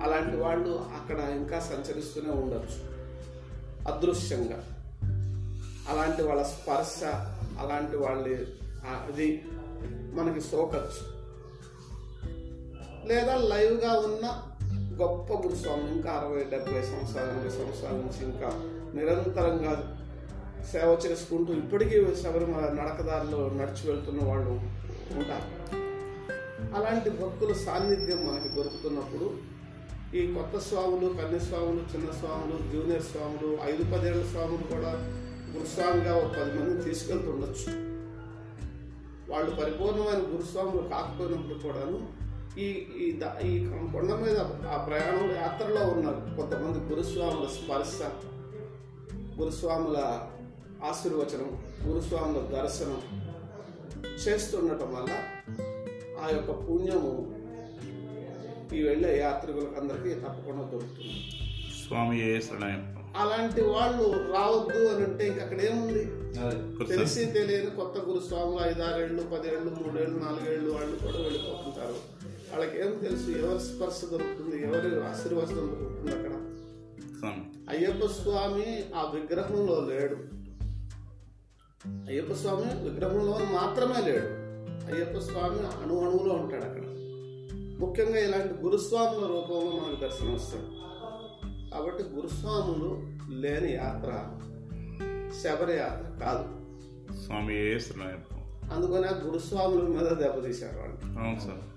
అలాంటి 0.02 0.36
వాళ్ళు 0.36 0.70
అక్కడ 0.70 1.18
ఇంకా 1.18 1.60
సంచరిస్తూనే 1.60 2.30
ఉండొచ్చు. 2.30 2.96
అదృశ్యంగా. 3.92 4.64
అలాంటి 5.88 6.22
వాళ్ళ 6.22 6.42
స్పర్శ 6.42 7.04
అలాంటి 7.58 7.96
వాళ్ళ 7.96 8.38
ఆ- 8.86 9.06
అది 9.12 9.44
మనకి 10.14 10.40
సోకచ్చు. 10.40 11.16
లేదా 13.08 13.36
లైవ్గా 13.36 13.92
ఉన్న 13.92 14.42
గొప్ప 15.02 15.46
గురుస్వామి 15.46 15.92
ఇంకా 15.92 16.10
అరవై 16.10 16.44
డెబ్బై 16.44 16.82
సంవత్సరాల 16.82 17.28
ఎనభై 17.28 17.50
సంవత్సరాల 17.50 17.92
నుంచి 17.92 18.24
ఇంకా 18.24 18.48
నిరంతరంగా 18.94 19.95
సేవ 20.72 20.90
చేసుకుంటూ 21.06 21.52
ఇప్పటికీ 21.52 21.96
శబరిమల 22.22 22.66
నడకదారిలో 22.70 23.40
నడిచి 23.58 23.82
వెళ్తున్న 23.90 24.20
వాళ్ళు 24.24 24.54
ఉంటారు. 25.16 25.48
అలాంటి 26.76 27.10
భక్తుల 27.10 27.52
సాన్నిధ్యం 27.66 28.26
మనకి 28.26 28.48
దొరుకుతున్నప్పుడు 28.48 29.26
ఈ 30.14 30.34
కొత్త 30.34 30.56
స్వాములు 30.58 31.06
కన్యస్వాములు 31.12 31.80
చిన్న 31.92 32.10
స్వాములు 32.10 32.56
జూనియర్ 32.72 33.02
స్వాములు 33.02 33.48
ఐదు 33.64 33.84
పదేళ్ళ 33.84 34.22
స్వాములు 34.24 34.64
కూడా 34.72 34.92
గురుస్వామిగా 35.50 36.12
ఒక 36.16 36.30
పది 36.36 36.52
మందిని 36.58 36.82
తీసుకెళ్తుండొచ్చు 36.82 37.72
వాళ్ళు 39.28 39.50
పరిపూర్ణమైన 39.56 40.22
గురుస్వాములు 40.32 40.82
కాకపోయినప్పుడు 40.88 41.58
కూడాను 41.58 41.98
ఈ 42.58 42.66
ఈ 42.98 43.06
ఈ 43.44 43.52
కొండ 43.92 44.10
మీద 44.20 44.38
ఆ 44.66 44.76
ప్రయాణం 44.88 45.30
యాత్రలో 45.36 45.82
ఉన్న 45.90 46.08
కొంతమంది 46.36 46.78
గురుస్వాముల 46.90 47.48
స్పర్శ 47.56 47.98
గురుస్వాముల 49.40 49.98
ఆశీర్వచనం 50.86 51.50
గురుస్వాముల 51.86 52.60
దర్శనం 52.60 53.00
చేస్తుండటం 54.14 54.94
వల్ల 54.94 55.12
ఆ 56.22 56.28
యొక్క 56.28 56.50
పుణ్యము 56.50 57.12
ఈ 58.74 58.82
వెళ్ళే 58.82 59.18
యాత్రికులకు 59.18 59.80
అందరికీ 59.80 60.14
తప్పకుండా 60.14 60.62
దొరుకుతుంది. 60.62 61.18
స్వామి 61.86 62.20
అలాంటి 63.16 63.62
వాళ్ళు 63.62 64.32
రావద్దు 64.32 64.80
అని 64.88 65.04
అంటే 65.04 65.26
ఇంక 65.28 65.40
అక్కడ 65.42 65.60
ఏముంది? 65.60 66.02
తెలిసి 66.84 67.24
తెలియని 67.24 67.70
కొత్త 67.70 67.98
గురుస్వాములు 67.98 68.60
ఐదారేళ్ళు 68.60 69.22
పదేళ్ళు 69.22 69.70
మూడేళ్ళు 69.70 70.18
నాలుగేళ్ళు 70.18 70.70
వాళ్ళు 70.70 70.96
కూడా 70.96 71.18
వెళ్ళిపోతుంటారు. 71.18 71.96
వాళ్ళకి 72.50 72.80
ఏం 72.80 72.98
తెలుసు? 72.98 73.30
ఎవరి 73.30 73.60
స్పర్శ 73.60 74.00
దొరుకుతుంది? 74.12 74.62
ఎవరి 74.62 75.04
ఆశీర్వచనం 75.04 75.66
దొరుకుతుంది 75.72 76.12
అక్కడ? 76.16 76.32
అయ్యప్ప 77.68 78.06
స్వామి 78.06 78.84
ఆ 78.94 79.12
విగ్రహంలో 79.14 79.86
లేడు. 79.90 80.45
అయ్యప్ప 81.88 82.32
స్వామి 82.32 82.90
విగ్రహంలో 82.90 83.32
మాత్రమే 83.32 84.10
లేడు. 84.10 84.26
అయ్యప్ప 84.92 85.18
స్వామి 85.18 85.58
అణు 85.58 86.00
అణువులో 86.00 86.34
ఉంటాడు 86.34 86.64
అక్కడ. 86.64 86.82
ముఖ్యంగా 87.80 88.18
ఇలాంటి 88.18 88.54
గురుస్వాముల 88.62 89.26
రూపంలో 89.26 89.70
మనకు 89.70 90.00
దర్శనం 90.00 90.34
వస్తాడు 90.34 90.76
కాబట్టి 91.74 92.04
గురుస్వాములు 92.14 93.02
లేని 93.40 93.72
యాత్ర 93.72 94.10
శబరి 95.44 95.76
యాత్ర 95.76 96.24
కాదు. 96.24 96.56
స్వామి 97.24 97.54
అందుకని 98.72 99.26
గురుస్వాముల 99.26 99.82
మీద 99.82 100.06
దెబ్బతీశారు 100.06 100.78
వాళ్ళు. 100.78 101.20
అవును 101.20 101.40
సార్. 101.40 101.76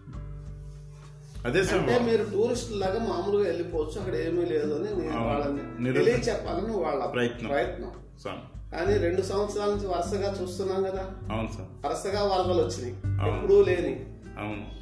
అదే 1.48 1.60
అంటే 1.60 2.00
మీరు 2.00 2.24
టూరిస్ట్ 2.24 2.72
లాగా 2.72 3.00
మామూలుగా 3.00 3.44
వెళ్ళిపోవచ్చు. 3.44 4.00
అక్కడ 4.00 4.16
ఏమీ 4.16 4.46
లేదు 4.46 4.74
అని 4.74 5.02
నేను. 5.02 5.28
వాళ్ళని 5.28 5.84
నిరూపణ. 5.84 6.04
తెలియ 6.04 6.24
చెప్పాలని 6.24 6.78
వాళ్ళ 6.78 7.06
ప్రయత్నం. 7.06 7.50
ప్రయత్నం. 7.50 7.92
స్వామి. 8.22 8.40
కానీ 8.74 8.98
రెండు 8.98 9.22
సంవత్సరాల 9.22 9.70
నుంచి 9.70 9.88
వరుసగా 9.88 10.38
చూస్తున్నాం 10.42 10.84
కదా. 10.84 11.12
అవును 11.32 11.48
సార్. 11.48 11.88
వరుసగా 11.88 12.24
వరదలు 12.24 12.64
వచ్చినాయి. 12.64 12.94
ఎప్పుడూ 13.36 13.62
లేని. 13.62 14.06
అవును. 14.40 14.80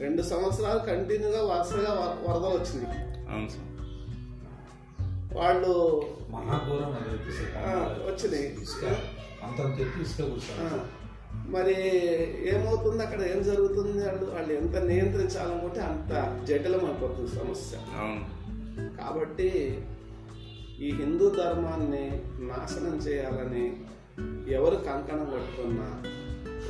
రెండు 0.00 0.22
సంవత్సరాలు 0.22 0.78
కంటిన్యూగా 0.78 1.42
వరుసగా 1.42 1.92
వర- 1.92 2.30
వరదలు 2.30 2.60
వచ్చినాయి. 2.60 2.98
అవును 3.30 3.48
సార్. 3.48 3.74
వాళ్ళు 5.36 6.02
వచ్చినాయి. 8.08 8.56
మరి 11.48 11.74
ఏమవుతుంది 12.54 13.02
అక్కడ? 13.02 13.20
ఏం 13.20 13.42
జరుగుతుంది? 13.42 14.06
వాళ్ళు 14.06 14.34
వాళ్ళు 14.34 14.52
ఎంత 14.52 14.76
నియంత్రించాలనుకుంటే 14.76 15.80
అంత 15.80 16.40
జటిలం 16.48 16.84
అయిపోతుంది 16.84 17.30
సమస్య. 17.30 17.76
అవును. 17.98 18.44
కాబట్టి 19.02 19.80
ఈ 20.84 20.90
హిందూ 20.90 21.30
ధర్మాన్ని 21.30 22.22
నాశనం 22.38 22.96
చేయాలని 22.96 23.76
ఎవరు 24.52 24.74
కంకణం 24.76 25.30
కట్టుకున్నా 25.34 26.02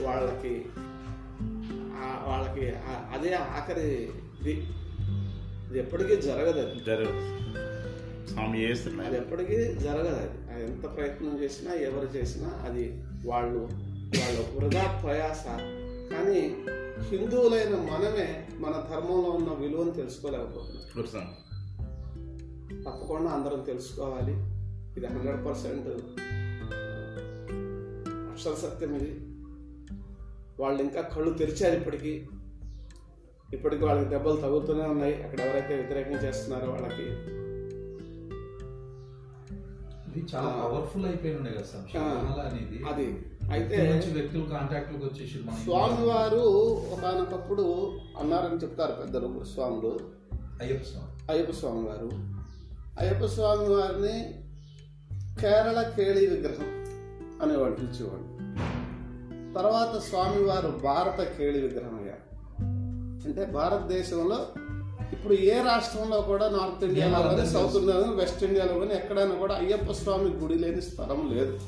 వాళ్ళకి 0.07 0.67
వాళ్ళకి 2.01 2.73
అదే 2.87 3.33
ఆఖరి 3.33 4.11
ఇది. 4.41 4.53
ఇది 5.71 5.79
ఎప్పటికీ 5.79 6.17
జరగదు 6.17 6.61
అది. 6.61 6.85
జరగదు. 6.85 7.21
స్వామి 8.27 8.67
అది 9.07 9.17
ఎప్పటికీ 9.17 9.75
జరగదు 9.75 10.17
అది. 10.17 10.53
అది 10.53 10.65
ఎంత 10.65 10.97
ప్రయత్నం 10.97 11.43
చేసినా 11.43 11.75
ఎవరు 11.75 12.07
చేసినా 12.17 12.63
అది 12.65 13.05
వాళ్ళు 13.27 13.59
వాళ్ళ 14.21 14.59
వృధా 14.59 15.01
ప్రయాస. 15.05 15.45
కానీ 16.13 16.57
హిందువులైన 17.09 17.69
మనమే 17.69 18.47
మన 18.59 18.85
ధర్మంలో 18.91 19.31
ఉన్న 19.31 19.53
విలువను 19.53 19.91
తెలుసుకోలేకపోతున్నాం. 19.91 21.44
తప్పకుండా 22.87 23.31
అందరం 23.31 23.61
తెలుసుకోవాలి. 23.61 24.33
ఇది 24.97 25.07
హండ్రెడ్ 25.07 25.47
పర్సెంట్ 25.47 25.89
అక్షర 28.31 28.55
సత్యం 28.55 28.95
ఇది. 28.95 29.21
వాళ్ళు 30.61 30.83
ఇంకా 30.83 31.01
కళ్ళు 31.01 31.31
తెరిచారు 31.31 31.79
ఇప్పటికీ. 31.79 32.27
ఇప్పటికి 33.55 33.85
వాళ్ళకి 33.85 34.09
దెబ్బలు 34.09 34.37
తగులుతూనే 34.37 34.83
ఉన్నాయి. 34.83 35.23
అక్కడ 35.23 35.41
ఎవరైతే 35.41 35.75
వ్యతిరేకం 35.75 36.11
చేస్తున్నారో 36.11 36.73
వాళ్ళకి. 36.73 37.03
ఇది 40.11 40.27
చాలా 40.35 40.63
పవర్ఫుల్ 40.65 41.07
అయిపోయి 41.07 41.37
ఉండే 41.37 41.51
కదా 41.51 42.89
అది. 42.89 43.23
అయితే 43.51 44.11
వ్యక్తులు 44.13 44.45
కాంటాక్ట్లోకి 44.45 45.05
వచ్చేసి 45.05 45.39
మన 45.39 45.55
స్వామివారు 45.55 46.41
ఒకనొకప్పుడు 46.93 47.99
అన్నారని 48.19 48.57
చెప్తారు 48.57 48.93
పెద్దలు 48.93 49.45
స్వాములు. 49.45 49.99
అయ్యప్ప 50.63 50.85
స్వామి. 50.85 51.33
అయ్యప్ప 51.33 51.53
స్వామి 51.53 51.89
వారు 51.89 52.44
అయ్యప్ప 53.01 53.27
స్వామి 53.27 53.69
వారిని 53.69 54.35
కేరళ 55.41 55.83
కేళి 55.83 56.27
విగ్రహం 56.27 56.69
అనేవాడు 57.43 57.75
పిలిచేవాడు 57.75 58.35
తర్వాత 59.55 60.01
స్వామివారు 60.01 60.69
భారత 60.69 61.23
కేళి 61.23 61.61
విగ్రహం 61.61 61.99
అయ్యారు. 61.99 62.25
అంటే 63.29 63.45
భారతదేశంలో 63.45 64.47
ఇప్పుడు 65.13 65.33
ఏ 65.33 65.63
రాష్ట్రంలో 65.63 66.21
కూడా 66.21 66.51
నార్త్ 66.51 66.85
ఇండియాలో 66.85 67.37
కానీ 67.37 67.51
సౌత్ 67.51 67.77
ఇండియాలో 67.77 68.03
కానీ, 68.03 68.17
వెస్ట్ 68.17 68.45
ఇండియాలో 68.45 68.79
కానీ 68.79 68.95
ఎక్కడైనా 68.95 69.35
కూడా 69.35 69.55
అయ్యప్ప 69.55 69.93
స్వామి 69.93 70.31
గుడి 70.31 70.55
లేని 70.55 70.83
స్థలం 70.83 71.31
లేదు. 71.35 71.61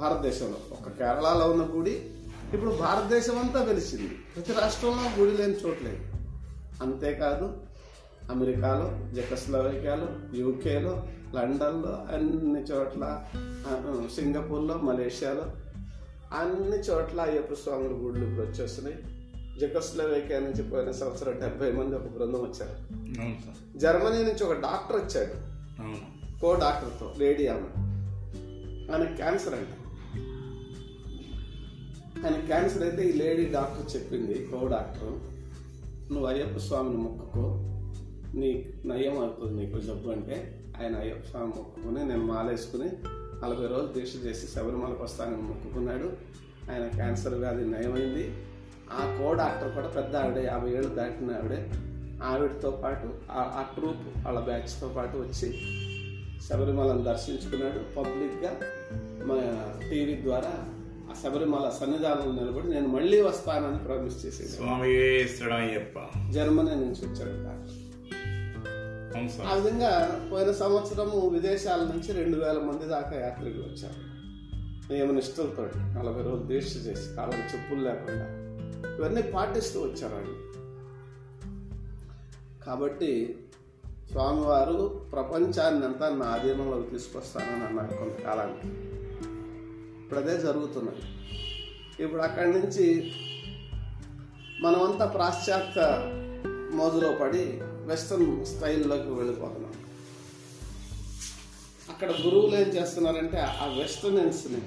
భారతదేశంలో 0.00 0.56
ఒక 0.72 0.88
కేరళలో 0.98 1.50
ఉన్న 1.50 1.78
గుడి 1.78 2.10
ఇప్పుడు 2.54 2.70
భారతదేశం 2.70 3.38
అంతా 3.38 3.62
వెలిసింది. 3.62 4.08
ప్రతి 4.08 4.52
రాష్ట్రంలో 4.52 5.22
గుడి 5.22 5.36
లేని 5.36 5.54
చోట్లేదు 5.54 5.98
అంతేకాదు 6.82 7.67
అమెరికాలో 8.30 9.14
జెకస్లోవేకియాలో 9.14 10.08
యూకేలో 10.34 11.02
లండన్లో 11.34 12.06
అన్ని 12.14 12.60
చోట్ల 12.60 13.24
సింగపూర్లో 14.14 14.76
మలేషియాలో 14.76 15.44
అన్ని 16.32 16.78
చోట్ల 16.78 17.20
అయ్యప్ప 17.20 17.54
స్వాముల 17.54 17.92
గుళ్ళు 17.92 18.26
ఇప్పుడు 18.26 18.46
వచ్చేస్తున్నాయి. 18.46 18.96
జెకస్లోవేకియా 19.60 20.40
నుంచి 20.40 20.70
పోయిన 20.70 20.90
సంవత్సరం 20.90 21.40
డెబ్బై 21.40 21.72
మంది 21.72 21.96
ఒక 21.96 22.02
బృందం 22.02 22.40
వచ్చారు. 22.42 22.76
జర్మనీ 23.78 24.22
నుంచి 24.22 24.44
ఒక 24.44 24.52
డాక్టర్ 24.52 24.96
వచ్చాడు. 24.96 25.34
కో 26.40 26.54
డాక్టర్తో 26.54 27.14
లేడీ 27.18 27.46
ఆమె 27.46 27.68
ఆయన 28.92 29.14
క్యాన్సర్ 29.14 29.54
అంట. 29.54 29.66
ఆయన 32.26 32.40
క్యాన్సర్ 32.46 32.82
అయితే 32.82 33.08
ఈ 33.08 33.12
లేడీ 33.12 33.46
డాక్టర్ 33.46 33.96
చెప్పింది 33.96 34.48
కో 34.52 34.66
డాక్టర్ 34.66 35.12
నువ్వు 36.12 36.26
అయ్యప్ప 36.26 36.58
స్వామిని 36.58 36.96
మొక్కుకో 36.96 37.67
నీ 38.38 38.70
నయం 38.86 39.18
అవుతుంది 39.18 39.66
నీకు 39.66 39.78
జబ్బు 39.78 40.10
అంటే. 40.10 40.64
ఆయన 40.82 40.96
అయ్యప్ప 40.96 41.28
స్వామి 41.28 41.46
మొక్కుకుని 41.46 42.04
నేను 42.04 42.26
మాలేసుకుని 42.26 42.90
నలభై 43.44 43.66
రోజులు 43.66 43.92
దీక్ష 43.92 44.12
చేసి 44.26 44.46
శబరిమలకు 44.46 45.02
వస్తానని 45.02 45.42
మొక్కుకున్నాడు. 45.42 46.12
ఆయన 46.72 46.88
క్యాన్సర్ 46.88 47.34
వ్యాధి 47.34 47.64
నయమైంది. 47.64 48.34
ఆ 48.92 49.18
కో 49.22 49.34
డాక్టర్ 49.34 49.74
కూడా 49.74 49.86
పెద్ద 49.86 50.16
ఆవిడే 50.16 50.44
యాభై 50.44 50.70
ఏళ్ళు 50.70 50.94
దాటిన 50.94 51.30
ఆవిడే. 51.30 51.70
ఆవిడతో 52.22 52.70
పాటు 52.70 53.08
ఆ- 53.30 53.64
ట్రూప్ 53.74 54.26
వాళ్ళ 54.26 54.40
బ్యాచ్తో 54.40 54.88
పాటు 54.88 55.16
వచ్చి 55.16 55.58
శబరిమలను 56.42 57.02
దర్శించుకున్నాడు. 57.02 57.94
పబ్లిక్గా 57.96 58.60
మన 59.24 59.70
టీవీ 59.90 60.22
ద్వారా 60.22 60.64
ఆ 61.10 61.14
శబరిమల 61.22 61.72
సన్నిధానంలో 61.80 62.44
నిలబడి 62.44 62.70
నేను 62.70 62.88
మళ్ళీ 62.88 63.20
వస్తానని 63.20 63.78
ప్రామిస్ 63.78 64.26
చేసేది. 64.26 64.50
స్వామి 64.50 64.88
అయ్యప్ప 65.54 65.98
జర్మనీ 66.30 66.70
నుంచి 66.70 67.08
వచ్చాడు 67.08 67.44
డాక్టర్. 67.44 67.87
ఆ 69.46 69.54
విధంగా 69.54 70.20
పోయిన 70.32 70.52
సంవత్సరము 70.52 71.28
విదేశాల 71.28 71.80
నుంచి 71.80 72.12
రెండు 72.12 72.36
వేల 72.36 72.58
మంది 72.58 72.84
దాకా 72.84 73.20
యాత్రికులు 73.20 73.62
వచ్చారు. 73.62 74.08
నియమనిష్టలతో 74.92 75.62
నలభై 75.76 76.22
రోజులు 76.22 76.46
దీక్ష 76.46 76.76
చేసి 76.76 77.14
కాలం 77.16 77.40
చెప్పులు 77.40 77.80
లేకుండా 77.80 78.26
ఇవన్నీ 78.98 79.22
పాటిస్తూ 79.22 79.80
వచ్చారు 79.80 80.14
వాళ్ళు 80.14 80.48
కాబట్టి 82.66 83.38
స్వామివారు 84.10 85.08
ప్రపంచాన్ని 85.12 85.84
అంతా 85.84 86.08
నా 86.08 86.26
ఆధీనంలోకి 86.26 86.90
తీసుకొస్తానని 86.90 87.64
అన్నారు 87.64 87.94
కొంతకాలానికి. 87.96 88.68
ఇప్పుడు 90.02 90.20
అదే 90.20 90.38
జరుగుతున్నది. 90.38 91.02
ఇప్పుడు 92.02 92.22
అక్కడి 92.22 92.52
నుంచి 92.52 93.12
మనమంతా 94.60 95.06
పాశ్చాత్య 95.06 95.82
మోజులో 96.76 97.12
పడి 97.12 97.60
వెస్ట్రన్ 97.88 98.46
స్టైల్లోకి 98.46 99.10
వెళ్ళిపోతున్నాం. 99.10 99.72
అక్కడ 101.88 102.10
గురువులు 102.10 102.56
ఏం 102.56 102.68
చేస్తున్నారంటే 102.68 103.38
ఆ 103.38 103.66
వెస్టర్నెన్స్ని 103.78 104.62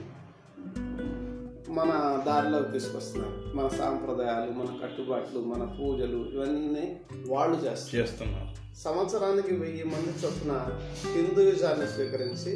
మన 1.71 2.23
దారిలోకి 2.27 2.71
తీసుకొస్తున్నారు. 2.71 3.57
మన 3.57 3.67
సాంప్రదాయాలు 3.67 4.51
మన 4.51 4.79
కట్టుబాట్లు 4.83 5.39
మన 5.39 5.63
పూజలు 5.63 6.17
ఇవన్నీ 6.17 7.01
వాళ్ళు 7.27 7.57
చేస్తున్నారు. 7.57 8.79
సంవత్సరానికి 8.79 9.55
వెయ్యి 9.55 9.83
మంది 9.83 10.25
చొప్పున 10.25 10.81
హిందూయిజాన్ని 11.13 11.87
స్వీకరించి 11.87 12.53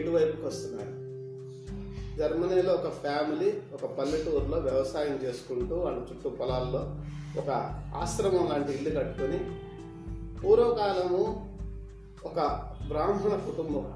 ఇటువైపుకి 0.00 0.46
వస్తున్నారు. 0.46 0.93
జర్మనీలో 2.18 2.72
ఒక 2.72 2.88
ఫ్యామిలీ 2.88 3.52
ఒక 3.74 3.86
పల్లెటూరులో 3.86 4.58
వ్యవసాయం 4.58 5.16
చేసుకుంటూ 5.16 5.74
వాళ్ళ 5.74 5.98
చుట్టూ 5.98 6.30
పొలాల్లో 6.30 6.96
ఒక 7.40 7.50
ఆశ్రమం 7.94 8.48
లాంటి 8.48 8.72
ఇల్లు 8.72 9.00
కట్టుకొని 9.00 9.38
పూర్వకాలము 10.40 11.50
ఒక 12.24 12.40
బ్రాహ్మణ 12.88 13.36
కుటుంబం. 13.36 13.92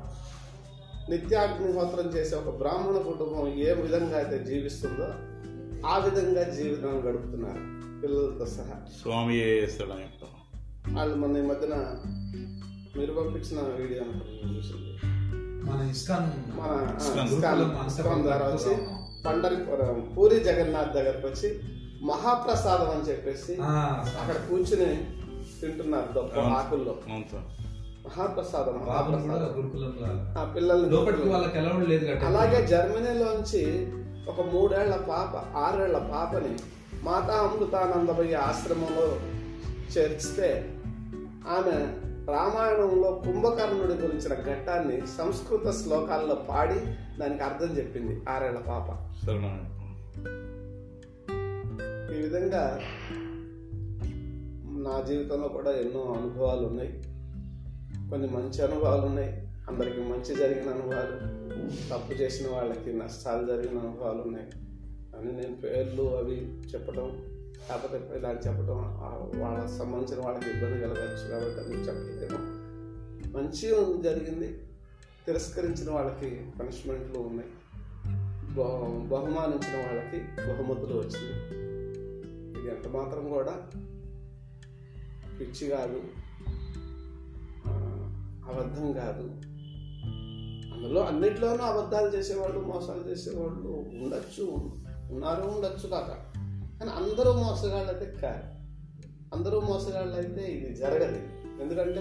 నిత్యాగ్నిహోత్రం 1.10 2.06
చేసే 2.06 2.36
ఒక 2.36 2.56
బ్రాహ్మణ 2.56 2.98
కుటుంబం 2.98 3.48
ఏ 3.48 3.72
విధంగా 3.72 4.16
అయితే 4.18 4.44
జీవిస్తుందో 4.44 5.08
ఆ 5.86 5.98
విధంగా 5.98 6.42
జీవితం 6.42 7.08
గడుపుతున్నారు 7.08 7.78
పిల్లలతో 8.00 8.46
సహా. 8.46 8.80
స్వామి 9.02 9.40
వాళ్ళు 10.94 11.16
మన 11.16 11.36
ఈ 11.36 11.40
మధ్యన 11.40 11.94
మీరు 12.96 13.12
పంపించిన 13.12 13.60
వీడియో 13.60 14.02
అనుకుంటున్నాను 14.02 14.58
చూసింది. 14.58 15.07
మన 15.68 15.90
ఇస్కాన్ 15.90 16.28
ఇస్కాన్ 17.86 18.22
ద్వారా 18.22 18.46
వచ్చి 18.46 18.74
పండరిపురం 19.26 20.14
పూరి 20.16 20.40
జగన్నాథ్ 20.40 20.92
దగ్గరకు 20.92 21.26
వచ్చి 21.26 21.48
మహాప్రసాదం 22.02 22.90
అని 22.90 23.00
చెప్పేసి 23.00 23.52
అక్కడ 24.20 24.36
కూర్చుని 24.50 24.88
తింటున్నారు. 25.60 26.08
ఆకుల్లో. 26.54 26.94
మహాప్రసాదం 28.06 28.76
ఆ 30.38 30.44
పిల్లల్ని 30.56 30.90
అలాగే 32.26 32.66
జర్మనీలోంచి 32.66 33.62
ఒక 34.28 34.40
మూడేళ్ళ 34.52 34.96
పాప 35.08 35.56
ఆరేళ్ళ 35.56 35.98
పాపని 35.98 36.52
మాతా 37.02 37.34
అమృతానందమయ్య 37.38 38.36
ఆశ్రమంలో 38.36 39.06
చేర్చితే 39.92 40.48
ఆమె 41.56 41.76
రామాయణంలో 42.28 43.22
కుంభకర్ణుడి 43.24 43.92
గురించిన 43.92 44.34
ఘట్టాన్ని 44.34 45.06
సంస్కృత 45.06 45.70
శ్లోకాల్లో 45.70 46.34
పాడి 46.34 46.74
దానికి 47.20 47.42
అర్థం 47.42 47.76
చెప్పింది 47.76 48.20
ఆరేళ్ళ 48.28 48.58
పాప. 48.58 48.90
ఈ 52.12 52.22
విధంగా 52.22 52.80
నా 54.70 55.02
జీవితంలో 55.02 55.48
కూడా 55.48 55.70
ఎన్నో 55.70 56.16
అనుభవాలు 56.18 56.66
ఉన్నాయి. 56.66 57.02
కొన్ని 58.10 58.28
మంచి 58.28 58.62
అనుభవాలు 58.62 59.02
ఉన్నాయి. 59.02 59.48
అందరికి 59.68 60.00
మంచి 60.00 60.34
జరిగిన 60.34 60.70
అనుభవాలు 60.70 61.38
తప్పు 61.90 62.12
చేసిన 62.12 62.52
వాళ్ళకి 62.52 62.92
నష్టాలు 62.92 63.46
జరిగిన 63.46 63.78
అనుభవాలు 63.78 64.22
ఉన్నాయి. 64.22 64.48
అని 65.18 65.32
నేను 65.32 65.56
పేర్లు 65.56 66.16
అవి 66.16 66.36
చెప్పడం 66.74 67.37
కాకపోతే 67.68 68.18
ఇలాంటి 68.18 68.48
చెప్పడం 68.48 68.78
వాళ్ళకి 69.40 69.78
సంబంధించిన 69.78 70.24
వాళ్ళకి 70.24 70.50
ఇబ్బంది 70.50 70.80
కలగచ్చు 70.80 71.28
కాబట్టి 71.28 71.60
అది 71.60 71.74
చెప్పలేము 71.74 72.58
మంచి 73.38 74.02
జరిగింది. 74.02 74.58
తిరస్కరించిన 75.26 75.90
వాళ్ళకి 75.90 76.46
పనిష్మెంట్లు 76.60 77.18
ఉన్నాయి. 77.18 77.48
బహు- 78.54 79.08
బహుమానించిన 79.08 79.86
వాళ్ళకి 79.86 80.18
బహుమతులు 80.18 80.98
వచ్చినాయి 80.98 81.68
ఇది 82.58 82.76
ఎంత 82.76 82.88
మాత్రం 82.88 83.28
కూడా 83.28 83.68
పిచ్చి 85.40 85.68
కాదు 85.68 86.02
అబద్ధం 88.48 88.92
కాదు. 88.92 89.30
అందులో 90.74 91.00
అన్నిట్లోనూ 91.00 91.64
అబద్ధాలు 91.64 92.16
చేసేవాళ్ళు 92.16 92.60
మోసాలు 92.60 93.10
చేసేవాళ్ళు 93.10 93.84
ఉండొచ్చు 94.02 94.72
ఉన్నారు 95.12 95.42
ఉండొచ్చు 95.42 95.88
కాక. 95.88 96.27
కానీ 96.80 96.90
అందరూ 96.90 97.32
మోసగాళ్ళు 97.32 97.92
అయితే 97.92 98.20
కాదు. 98.22 98.58
అందరూ 99.34 99.60
మోసగాళ్ళు 99.60 100.14
అయితే 100.14 100.52
ఇది 100.52 100.76
జరగదు. 100.76 101.28
ఎందుకంటే 101.62 102.00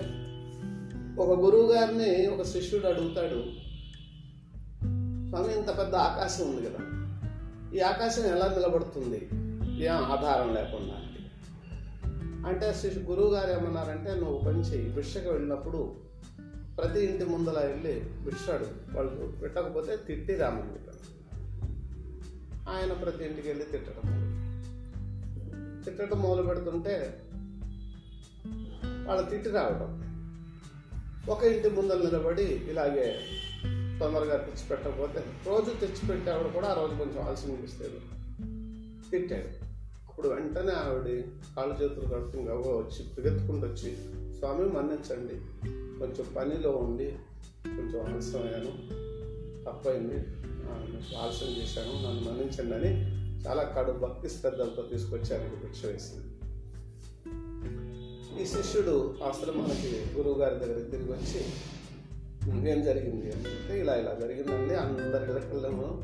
ఒక 1.21 1.39
గురువు 1.39 1.71
గారిని 1.71 2.27
ఒక 2.27 2.41
శిష్యుడు 2.41 2.87
అడుగుతాడు 2.87 3.43
స్వామి 5.27 5.55
ఇంత 5.55 5.77
పెద్ద 5.77 5.95
ఆకాశం 5.95 6.49
ఉంది 6.49 6.69
కదా 6.69 6.79
ఈ 7.75 7.79
ఆకాశం 7.79 8.23
ఎలా 8.23 8.47
నిలబడుతుంది? 8.47 9.29
ఏం 9.85 9.91
ఆధారం 9.91 10.53
లేకుండా? 10.53 10.93
అంటే 12.49 12.73
శిష్యు 12.73 13.03
గురువు 13.03 13.33
గారు 13.33 13.51
ఏమన్నారంటే 13.51 14.15
నువ్వు 14.15 14.37
పని 14.37 14.59
చెయ్యి. 14.59 14.89
భిక్షకు 14.89 15.29
వెళ్ళినప్పుడు 15.29 15.95
ప్రతి 16.77 17.05
ఇంటి 17.05 17.25
ముందల 17.25 17.59
వెళ్ళి 17.59 18.05
భిక్షాడు. 18.25 18.97
వాళ్ళు 18.97 19.31
పెట్టకపోతే 19.41 19.95
తిట్టి 19.95 20.35
రామని 20.35 20.87
ఆయన 22.69 22.93
ప్రతి 22.93 23.25
ఇంటికి 23.25 23.47
వెళ్ళి 23.47 23.65
తిట్టడం 23.65 24.26
తిట్టడం 25.87 26.21
మొదలు 26.21 26.41
పెడుతుంటే 26.41 27.21
వాళ్ళు 29.07 29.29
తిట్టి 29.29 29.49
రావడం. 29.49 30.07
ఒక 31.29 31.43
ఇంటి 31.43 31.69
ముందర 31.69 31.97
నిలబడి 31.97 32.43
ఇలాగే 32.43 33.19
తొందరగా 33.99 34.37
తెచ్చి 34.37 34.67
పెట్టకపోతే 34.69 35.23
రోజు 35.47 35.71
తెచ్చి 35.71 36.07
పెట్టేవాడు 36.07 36.47
కూడా 36.47 36.67
ఆ 36.67 36.73
రోజు 36.73 36.95
కొంచెం 36.95 37.23
ఆలస్యం 37.23 37.63
చేస్తారు 37.63 38.17
తిట్టాడు. 39.11 39.67
ఇప్పుడు 40.11 40.27
వెంటనే 40.27 40.71
ఆవిడ 40.71 41.23
కాళ్ళు 41.55 41.83
చేతులు 41.83 42.13
కడుపుకుని 42.13 42.43
వచ్చి 42.49 43.09
పిగెత్తుకుంటూ 43.17 43.67
వచ్చి 43.67 43.95
స్వామి 44.33 44.69
మన్నించండి. 44.69 45.35
కొంచెం 45.99 46.25
పనిలో 46.37 46.71
ఉండి 46.71 47.15
కొంచెం 47.65 48.13
ఆలస్యమయ్యాను. 48.13 48.97
తప్పైంది. 49.65 50.15
ఆలస్యం 51.15 51.49
చేశాను. 51.49 52.07
నన్ను 52.07 52.31
మన్నించండి 52.31 52.75
అని 52.75 53.16
చాలా 53.45 53.63
కడు 53.63 53.91
భక్తి 53.91 54.29
శ్రద్ధలతో 54.29 54.81
తీసుకొచ్చి 54.81 55.37
ఆయనకు 55.37 55.55
భిక్ష 55.55 55.85
వేసింది 55.85 56.37
ఈ 58.41 58.45
శిష్యుడు 58.45 59.15
ఆశ్రమానికి 59.23 60.17
గురువు 60.17 60.39
గారి 60.39 60.55
దగ్గరికి 60.55 60.91
తిరిగి 60.91 61.11
వచ్చి 61.11 61.45
ఏం 62.71 62.83
జరిగింది? 62.83 63.31
అంటే 63.31 63.79
ఇలా 63.79 63.95
ఇలా 63.95 64.13
జరిగిందండి. 64.13 64.75
అందరి 64.75 65.23
ఇళ్ళకెళ్ళము 65.23 66.01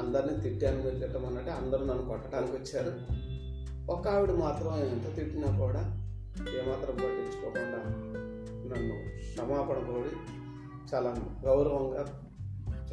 అందరిని 0.00 0.40
తిట్టాను 0.40 0.82
మీరు 0.82 0.98
తిట్టమన్నట్టు 0.98 1.50
అందరూ 1.50 1.84
నన్ను 1.84 2.04
కొట్టడానికి 2.08 2.52
వచ్చారు. 2.52 2.92
ఒక 3.90 4.08
ఆవిడ 4.08 4.30
మాత్రం 4.30 4.76
ఎంత 4.76 5.16
తిట్టినా 5.16 5.58
కూడా 5.58 5.80
ఏమాత్రం 6.38 6.94
పట్టించుకోకుండా 6.94 7.78
నన్ను 8.70 9.18
క్షమాపణ 9.18 9.74
కోడి 9.74 10.16
చాలా 10.94 11.16
గౌరవంగా 11.44 12.22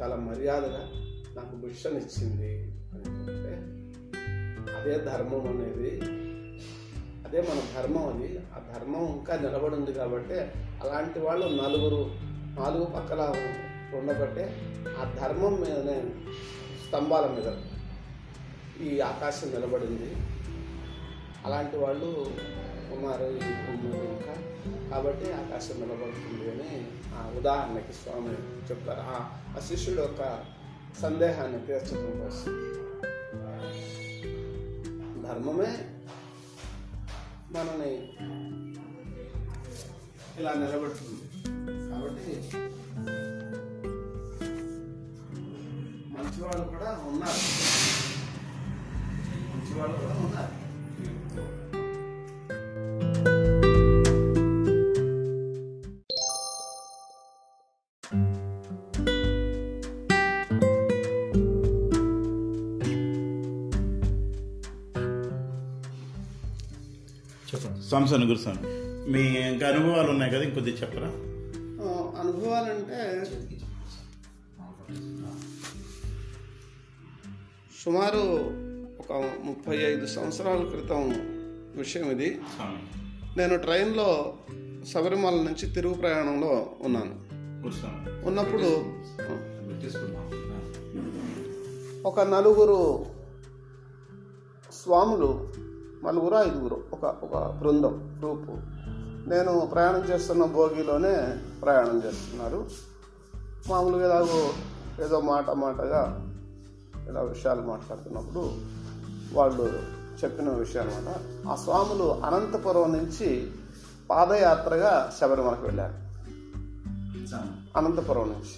చాలా 0.00 0.16
మర్యాదగా 0.16 0.90
నాకు 1.36 1.56
భిక్షనిచ్చింది 1.56 2.62
అని 2.92 3.08
అంటే 3.08 3.79
అదే 4.80 4.98
ధర్మం 4.98 5.48
అనేది. 5.48 6.00
అదే 7.26 7.40
మన 7.40 7.82
ధర్మం 7.82 8.08
అది. 8.08 8.38
ఆ 8.38 8.78
ధర్మం 8.78 9.06
ఇంకా 9.06 9.36
నిలబడి 9.36 9.74
ఉంది 9.74 9.92
కాబట్టి 9.92 10.34
అలాంటి 10.82 11.20
వాళ్ళు 11.20 11.46
నలుగురు 11.46 12.10
నాలుగు 12.60 12.84
పక్కల 12.84 13.34
ఉండబట్టే 13.94 14.72
ఆ 14.98 15.14
ధర్మం 15.22 15.60
మీదనే 15.60 16.02
స్తంభాల 16.86 17.26
మీద 17.26 17.52
ఈ 18.86 19.00
ఆకాశం 19.00 19.48
నిలబడింది. 19.48 20.16
అలాంటి 21.46 21.76
వాళ్ళు 21.76 22.26
ఉన్నారు 22.92 23.24
ఈ 23.24 23.38
భూమి 23.38 24.04
ఇంకా 24.04 24.34
కాబట్టి 24.90 25.32
ఆకాశం 25.32 25.74
నిలబడుతుంది 25.74 26.50
అని 26.50 26.86
ఆ 27.14 27.32
ఉదాహరణకి 27.36 27.92
స్వామి 27.92 28.34
చెప్తారు. 28.70 29.00
ఆ 29.00 29.38
ఆ 29.56 29.60
శిష్యుడు 29.68 30.00
యొక్క 30.00 30.44
సందేహాన్ని 31.02 31.58
తీర్చడం 31.58 32.20
కోసం. 32.20 32.79
ధర్మమే 35.30 35.72
మనని 37.52 37.90
ఇలా 40.40 40.52
నిలబెడుతుంది. 40.54 41.24
కాబట్టి 41.90 42.32
మంచివాళ్ళు 46.14 46.64
కూడా 46.72 46.90
ఉన్నారు. 47.10 47.42
మంచివాళ్ళు 49.52 49.96
కూడా 50.02 50.16
ఉన్నారు. 50.24 50.59
సంస్థను 67.90 68.26
గురుస్వామి. 68.26 68.66
మీ 69.10 69.22
ఇంకా 69.22 69.68
అనుభవాలు 69.68 70.10
ఉన్నాయి 70.10 70.32
కదా 70.32 70.42
ఇంకొద్ది 70.42 70.70
చెప్పరా? 70.70 71.08
అనుభవాలంటే 72.20 72.98
సుమారు 77.84 78.24
ఒక 79.00 79.12
ముప్పై 79.44 79.76
ఐదు 79.76 80.06
సంవత్సరాల 80.06 80.64
క్రితం 80.64 81.02
విషయం 81.76 82.10
ఇది. 82.10 82.40
నేను 83.36 83.56
ట్రైన్లో 83.56 84.36
శబరిమల 84.94 85.34
నుంచి 85.34 85.74
తిరుగు 85.74 85.94
ప్రయాణంలో 85.94 86.72
ఉన్నాను. 86.80 87.14
ఉన్నప్పుడు 88.26 88.68
ఒక 92.08 92.20
నలుగురు 92.20 93.06
స్వాములు 94.72 95.30
నలుగురు 96.06 96.34
ఐదుగురు 96.34 96.80
ఒక 96.92 97.04
ఒక 97.04 97.56
బృందం 97.60 98.16
గ్రూపు. 98.18 98.52
నేను 99.28 99.68
ప్రయాణం 99.72 100.00
చేస్తున్న 100.00 100.44
భోగిలోనే 100.44 101.38
ప్రయాణం 101.62 102.02
చేస్తున్నారు. 102.06 102.66
మామూలుగా 103.68 104.06
ఇలాగో 104.06 104.50
ఏదో 105.04 105.20
మాట 105.20 105.50
మాటగా 105.50 106.26
ఇలా 107.08 107.22
విషయాలు 107.22 107.62
మాట్లాడుతున్నప్పుడు 107.62 108.50
వాళ్ళు 109.32 109.72
చెప్పిన 110.24 110.48
విషయం 110.48 110.82
అనమాట. 110.82 111.48
ఆ 111.48 111.54
స్వాములు 111.54 112.12
అనంతపురం 112.24 112.92
నుంచి 112.92 113.50
పాదయాత్రగా 114.10 115.12
శబరిమలకు 115.20 115.62
వెళ్ళారు. 115.62 116.10
అనంతపురం 117.78 118.28
నుంచి. 118.28 118.56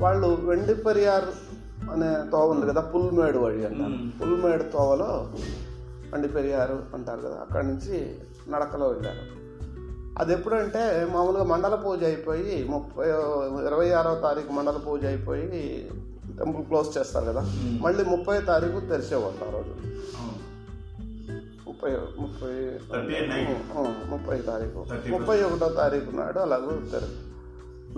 వాళ్ళు 0.00 0.26
వెండి 0.26 0.74
పెరియార్ 0.74 1.24
అనే 1.90 2.30
తోవ 2.30 2.50
ఉంది 2.50 2.66
కదా 2.66 2.80
పుల్మేడు 2.80 3.38
వഴി 3.38 3.66
అంటారు. 3.66 4.18
పుల్మేడు 4.20 4.62
తోవలో 4.62 5.32
వెండి 6.12 6.28
పెరియారు 6.28 6.82
అంటారు 6.94 7.20
కదా 7.20 7.36
అక్కడి 7.40 7.66
నుంచి 7.66 8.18
నడకలో 8.48 8.88
వెళ్ళారు. 8.88 9.46
అది 10.18 10.32
ఎప్పుడంటే 10.32 11.08
మామూలుగా 11.12 11.44
మండల 11.44 11.74
పూజ 11.74 12.04
అయిపోయి 12.04 12.66
ముప్పై 12.70 13.08
ఇరవై 13.66 13.90
ఆరో 13.90 14.14
తారీఖు 14.14 14.52
మండల 14.52 14.76
పూజ 14.76 15.04
అయిపోయి 15.04 15.90
టెంపుల్ 16.38 16.64
క్లోజ్ 16.64 16.98
చేస్తారు 16.98 17.24
కదా 17.24 17.44
మళ్ళీ 17.80 18.04
ముప్పై 18.04 18.40
తారీఖు 18.40 18.80
తెరిచేవాళ్ళు 18.80 19.48
ఆ 19.48 19.50
రోజు. 19.50 19.74
ముప్పై 21.66 21.90
ముప్పై 21.90 22.50
38 22.50 23.30
night. 23.30 23.56
ఆ, 23.74 23.94
ముప్పై 24.08 24.38
తారీఖు. 24.38 24.78
31. 24.78 25.18
ముప్పై 25.18 25.42
ఒకటో 25.42 25.68
తారీఖు 25.68 26.10
నాడు 26.10 26.38
అలాగూ 26.38 26.70
తెరు 26.70 27.36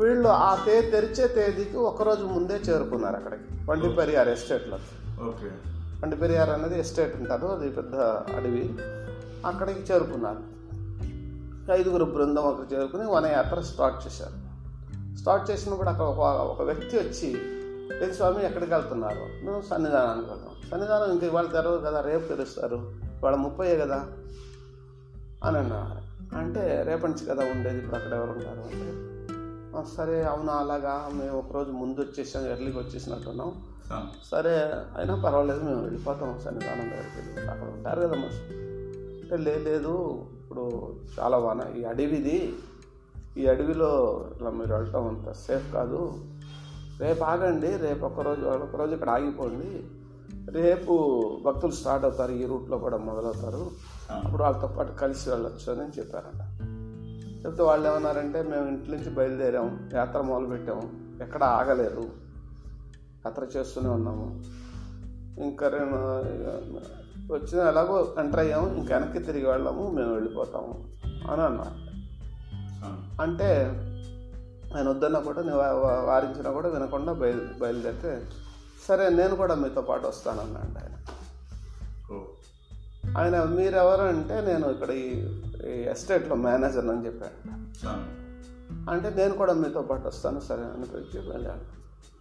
వీళ్ళు 0.00 0.28
ఆ 0.28 0.64
తే 0.64 0.80
తెరిచే 0.80 1.28
తేదీకి 1.28 1.76
ఒకరోజు 1.76 2.24
ముందే 2.24 2.54
చేరుకున్నారు 2.54 3.16
అక్కడికి 3.16 3.70
వంటి 3.70 3.88
పెరియార్ 3.88 4.28
ఎస్టేట్లో. 4.28 4.78
ఓకే. 5.26 5.77
అంటే 6.02 6.16
పెరియార్ 6.16 6.50
అనేది 6.50 6.80
ఎస్టేట్ 6.80 7.16
ఉంటారు 7.16 7.46
అది 7.46 7.70
పెద్ద 7.70 7.94
అడవి. 8.36 8.74
అక్కడికి 9.46 9.92
చేరుకున్నారు. 9.92 10.58
ఐదుగురు 11.72 12.04
బృందం 12.04 12.46
అక్కడ 12.46 12.76
చేరుకుని 12.76 13.10
వనయాత్ర 13.10 13.60
స్టార్ట్ 13.60 14.06
చేశారు. 14.06 14.48
స్టార్ట్ 15.16 15.50
చేసినప్పుడు 15.50 15.88
అక్కడ 15.88 16.04
ఒక 16.04 16.18
ఒక 16.50 16.62
వ్యక్తి 16.62 16.96
వచ్చి 16.96 17.28
ఏది 18.02 18.14
స్వామి 18.14 18.46
ఎక్కడికి 18.46 18.74
వెళ్తున్నారు? 18.74 19.44
మేము 19.44 19.62
సన్నిధానానికి 19.70 20.30
వెళ్తాం. 20.30 20.70
సన్నిధానం 20.70 21.12
ఇంకా 21.12 21.26
ఇవాళ 21.26 21.46
తెరవదు 21.46 21.86
కదా 21.86 22.00
రేపు 22.00 22.28
తెరుస్తారు. 22.28 22.76
ఇవాళ 23.04 23.34
ముప్పై 23.34 23.76
కదా? 23.76 24.06
అని 25.44 25.58
అన్నారు. 25.58 26.08
అంటే 26.36 26.84
రేపటి 26.86 27.12
నుంచి 27.12 27.26
కదా 27.26 27.44
ఉండేది 27.44 27.78
ఇప్పుడు 27.78 27.96
అక్కడ 27.96 28.12
ఎవరు 28.12 28.30
ఉంటారు 28.30 28.60
అంటే. 28.60 29.08
సరే 29.96 30.22
అవునా 30.22 30.52
అలాగా 30.52 31.10
మేము 31.12 31.38
ఒకరోజు 31.38 31.70
ముందు 31.70 32.00
వచ్చేసాం 32.00 32.46
ఎర్లీకి 32.46 32.78
వచ్చేసినట్టున్నాం. 32.78 33.77
సరే 34.30 34.52
అయినా 34.98 35.14
పర్వాలేదు 35.14 35.64
మేము 35.64 35.82
వెళ్ళిపోతాం 35.82 36.40
సన్నిధానం 36.44 36.78
దగ్గరికి 36.78 37.30
వెళ్ళి 37.30 37.50
అక్కడ 37.50 37.68
ఉంటారు 37.68 38.00
కదా 38.00 38.10
మనుషులు 38.10 38.58
అంటే 39.22 39.36
"లే- 39.36 39.64
లేదు 39.64 40.22
ఇప్పుడు 40.42 40.92
చాలా 41.20 41.36
వాన. 41.36 41.62
ఈ 41.78 41.84
అడవిది 41.84 42.56
ఈ 43.36 43.46
అడవిలో 43.46 44.24
ఇట్లా 44.34 44.50
మీరు 44.50 44.74
వెళ్ళటం 44.74 45.08
అంత 45.08 45.32
సేఫ్ 45.32 45.72
కాదు. 45.74 46.12
రేపు 47.00 47.24
ఆగండి 47.24 47.76
రేపు 47.76 48.06
ఒకరోజు 48.06 48.40
ఒకరోజు 48.40 48.94
ఇక్కడ 48.94 49.10
ఆగిపోండి. 49.10 49.84
రేపు 50.52 50.92
భక్తులు 51.46 51.72
స్టార్ట్ 51.72 52.04
అవుతారు 52.04 52.32
ఈ 52.32 52.46
రూట్లో 52.46 52.78
కూడా 52.78 52.96
మొదలవుతారు. 52.96 53.70
అప్పుడు 54.10 54.42
వాళ్ళతో 54.42 54.66
పాటు 54.66 54.92
కలిసి 54.92 55.30
వెళ్ళొచ్చు 55.30 55.72
అని 55.72 55.98
చెప్పారంట. 55.98 56.64
చెప్తే 57.46 57.62
వాళ్ళు 57.62 57.90
ఏమన్నారంటే 57.90 58.42
మేము 58.42 58.68
ఇంటి 58.68 58.90
నుంచి 58.90 59.10
బయలుదేరాం 59.10 59.90
యాత్ర 59.94 60.20
మొదలుపెట్టాము 60.20 60.90
ఎక్కడ 61.22 61.44
ఆగలేదు. 61.44 62.27
యాత్ర 63.28 63.44
చేస్తూనే 63.56 63.88
ఉన్నాము. 63.88 64.26
ఇంకా 65.38 65.68
రెండు 65.68 65.98
వచ్చిన 67.34 67.60
ఎలాగో 67.66 67.96
ఎంటర్ 68.18 68.40
అయ్యాము 68.40 68.76
ఇంకా 68.76 68.96
వెనక్కి 68.96 69.18
తిరిగి 69.18 69.46
వెళ్ళాము 69.46 69.90
మేము 69.90 70.12
వెళ్ళిపోతాము 70.14 70.72
అని 71.30 71.42
అన్నారు 71.42 71.76
స్వామి 72.76 73.00
అంటే 73.22 73.48
ఆయన 74.74 74.88
వద్దన్నా 74.88 75.20
కూడా 75.20 75.42
వారించినా 76.08 76.50
కూడా 76.50 76.68
వినకుండా 76.68 77.12
బయలు 77.12 77.44
బయలుదేరితే 77.60 78.12
సరే 78.86 79.08
నేను 79.10 79.34
కూడా 79.36 79.54
మీతో 79.54 79.82
పాటు 79.82 80.06
వస్తానన్నాడు 80.06 80.78
ఆయన. 80.78 80.94
ఆయన 83.18 83.44
మీరెవరు 83.52 84.02
అంటే 84.02 84.40
నేను 84.40 84.70
ఇక్కడ 84.70 84.90
ఈ 84.90 85.06
ఎస్టేట్లో 85.92 86.36
మేనేజర్ 86.36 86.86
అని 86.86 87.06
చెప్పాను 87.06 87.36
అంటే 88.90 89.10
నేను 89.10 89.34
కూడా 89.34 89.52
మీతో 89.52 89.82
పాటు 89.82 90.06
వస్తాను 90.08 90.40
సరే 90.40 90.64
అని 90.66 90.86
చెప్పి 90.94 91.30
వెళ్ళాను 91.30 91.64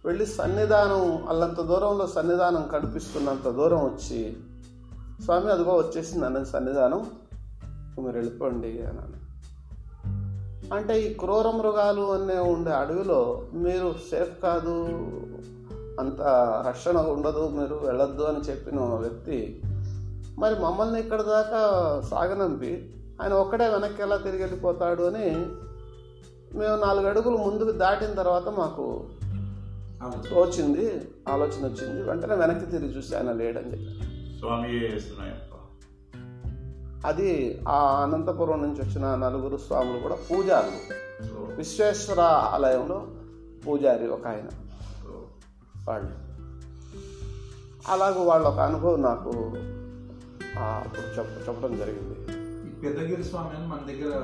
వెళ్ళి 0.04 0.26
సన్నిధానం 0.26 1.28
అల్లంత 1.28 1.60
దూరంలో 1.60 2.06
సన్నిధానం 2.06 2.68
కనిపిస్తున్నంత 2.72 3.48
దూరం 3.48 3.78
వచ్చి 3.78 4.36
స్వామి 5.24 5.50
అదిగో 5.50 5.76
వచ్చేసింది 5.76 6.26
అన్న 6.26 6.42
సన్నిధానం 6.42 7.06
మీరు 8.04 8.16
వెళ్ళిపోండి 8.16 8.82
అని 8.82 9.18
అంటే 10.74 11.02
ఈ 11.02 11.14
క్రూర 11.14 11.50
మృగాలు 11.50 12.12
అనే 12.12 12.38
ఉండే 12.38 12.70
అడవిలో 12.70 13.42
మీరు 13.52 13.94
సేఫ్ 14.10 14.42
కాదు 14.42 14.74
అంత 16.00 16.20
రక్షణ 16.68 16.98
ఉండదు 16.98 17.48
మీరు 17.48 17.74
వెళ్ళొద్దు 17.74 18.22
అని 18.22 18.38
చెప్పిన 18.38 18.80
వ్యక్తి 18.80 19.62
మరి 20.38 20.54
మమ్మల్ని 20.54 21.00
ఇక్కడ 21.00 21.22
దాకా 21.22 21.60
సాగనంపి 22.10 22.90
ఆయన 23.22 23.32
ఒక్కడే 23.32 23.68
వెనక్కి 23.68 24.02
ఎలా 24.02 24.16
తిరిగి 24.16 24.42
వెళ్ళిపోతాడు 24.42 25.02
అని 25.02 25.28
మేము 26.58 26.76
నాలుగు 26.76 27.06
అడుగులు 27.06 27.36
ముందుకు 27.36 27.70
దాటిన 27.70 28.14
తర్వాత 28.14 28.48
మాకు 28.48 29.06
తోచింది 30.30 31.10
ఆలోచన 31.28 31.66
వచ్చింది 31.66 32.02
వెంటనే 32.02 32.34
వెనక్కి 32.34 32.66
తిరిగి 32.66 32.96
చూసి 32.96 33.16
ఆయన 33.16 33.32
లేడని 33.32 33.72
చెప్పారు. 33.72 34.38
స్వామి 34.38 34.98
అది 37.06 37.60
ఆ 37.68 38.02
అనంతపురం 38.02 38.62
నుంచి 38.62 38.82
వచ్చిన 38.82 39.14
నలుగురు 39.14 39.56
స్వాములు 39.56 39.98
కూడా 39.98 40.14
పూజారులు. 40.14 40.94
విశ్వేశ్వర 41.56 42.20
ఆలయంలో 42.20 43.06
పూజారి 43.66 44.08
ఒక 44.08 44.26
ఆయన. 44.26 44.48
వాళ్ళు. 45.88 46.10
అలాగ 47.88 48.18
వాళ్ళ 48.18 48.46
ఒక 48.46 48.58
అనుభవం 48.58 49.02
నాకు 49.02 49.28
అప్పుడు 50.58 51.06
చెప్ప 51.06 51.48
చెప్పడం 51.48 51.76
జరిగింది. 51.76 52.14
పెద్దగిరి 52.80 53.24
స్వామి 53.24 53.56
అని 53.56 53.66
మన 53.66 53.78
దగ్గర 53.86 54.14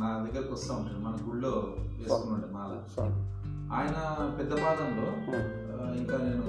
నా 0.00 0.28
దగ్గరకు 0.32 0.54
వస్తూ 0.54 0.74
ఉంటాడు 0.74 0.98
మన 0.98 1.18
గుళ్ళో 1.28 1.64
వేసుకున్నాడు 1.78 2.52
మాల. 2.52 2.82
స్వామి. 2.92 3.43
ఆయన 3.72 3.96
పెద్ద 4.38 4.52
పాదంలో 4.60 5.06
ఇంకా 5.96 6.16
నేను 6.24 6.46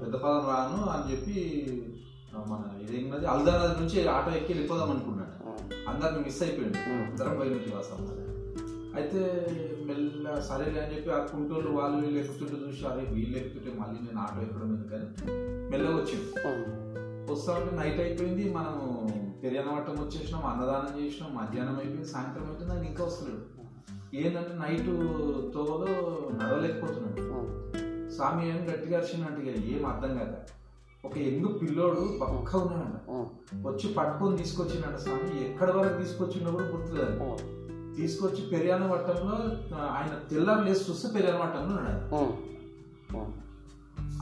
పెద్ద 0.00 0.14
పాదం 0.22 0.44
రాను 0.50 0.78
అని 0.90 1.04
చెప్పి 1.10 1.36
మన 2.46 2.62
ఇదేంటది 2.80 3.26
అల్దానది 3.26 3.74
నుంచి 3.80 3.98
ఆటో 4.10 4.30
ఎక్కి 4.30 4.50
వెళ్ళిపోదాం 4.52 4.88
అనుకున్నాడు. 4.90 5.32
ఉమ్, 5.44 5.60
అందరిని 5.90 6.20
మిస్ 6.24 6.40
అయిపోయింది 6.42 6.78
Hmm. 6.80 7.02
అందరం 7.04 7.34
పోయినట్టు 7.38 7.70
వాసం 7.74 8.00
అయితే 8.94 9.20
మెల్ల 9.86 10.34
సరేలే 10.48 10.78
అని 10.80 10.92
చెప్పి 10.92 11.10
ఆ 11.10 11.20
కుంటూరు 11.30 11.70
వాళ్ళు 11.76 11.96
వీళ్ళు 12.02 12.18
ఎక్కుతుంటే 12.20 12.56
చూసి 12.64 12.82
అరే 12.86 13.04
వీళ్ళు 13.12 13.36
ఎక్కుతుంటే 13.38 13.70
మళ్ళీ 13.80 13.98
నేను 14.00 14.20
ఆటో 14.20 14.42
ఎక్కడం 14.42 14.68
ఎందుకని? 14.70 15.06
మెల్లగా 15.70 15.96
వచ్చింది 15.96 16.26
వస్తా 17.30 17.52
ఉంటే 17.58 17.72
నైట్ 17.76 18.00
అయిపోయింది. 18.00 18.44
మనం 18.56 18.74
పెరియానవట్టం 19.42 19.96
వచ్చేసినాం 20.02 20.44
అన్నదానం 20.50 20.92
చేసినాం 20.98 21.30
మధ్యాహ్నం 21.38 21.78
అయిపోయింది 21.78 22.10
సాయంత్రం 22.10 22.44
అయిపోయింది 22.44 22.74
ఆయన 22.74 22.86
ఇంకా 22.86 23.04
వస్తున్నాడు 23.04 23.42
ఏంటంటే 24.22 24.52
నైట్ 24.54 24.90
తోవలో 25.54 25.92
నడవలేకపోతున్నాడు. 26.38 27.22
స్వామి 28.10 28.42
ఏం 28.48 28.58
గట్టిగా 28.70 28.98
అరిచినట్టు 28.98 29.40
ఇక 29.40 29.50
ఏం 29.72 29.86
అర్థం 29.86 30.12
కాక. 30.18 30.34
ఒక 31.04 31.16
ఎంగు 31.18 31.48
పిల్లోడు 31.52 32.02
పక్క 32.20 32.56
ఉన్నాడంట. 32.56 32.98
ఉమ్, 33.10 33.26
వచ్చి 33.66 33.86
పట్టుకొని 33.94 34.36
తీసుకొచ్చిండట 34.36 34.96
స్వామి. 34.96 35.44
ఎక్కడి 35.46 35.72
వరకు 35.72 35.96
తీసుకొచ్చిండో 36.02 36.50
కూడా 36.50 36.64
గుర్తులేదు. 36.64 37.14
ఉమ్, 37.24 37.40
తీసుకొచ్చి 37.96 38.42
పెరియాన 38.52 38.86
వట్టంలో 38.86 39.36
ఆయన 39.90 40.12
తెల్లారు 40.30 40.62
లేసి 40.64 40.90
చూస్తే 40.90 41.08
పెరియాన 41.14 41.38
వట్టంలో 41.42 41.76
ఉన్నాడు. 41.76 42.02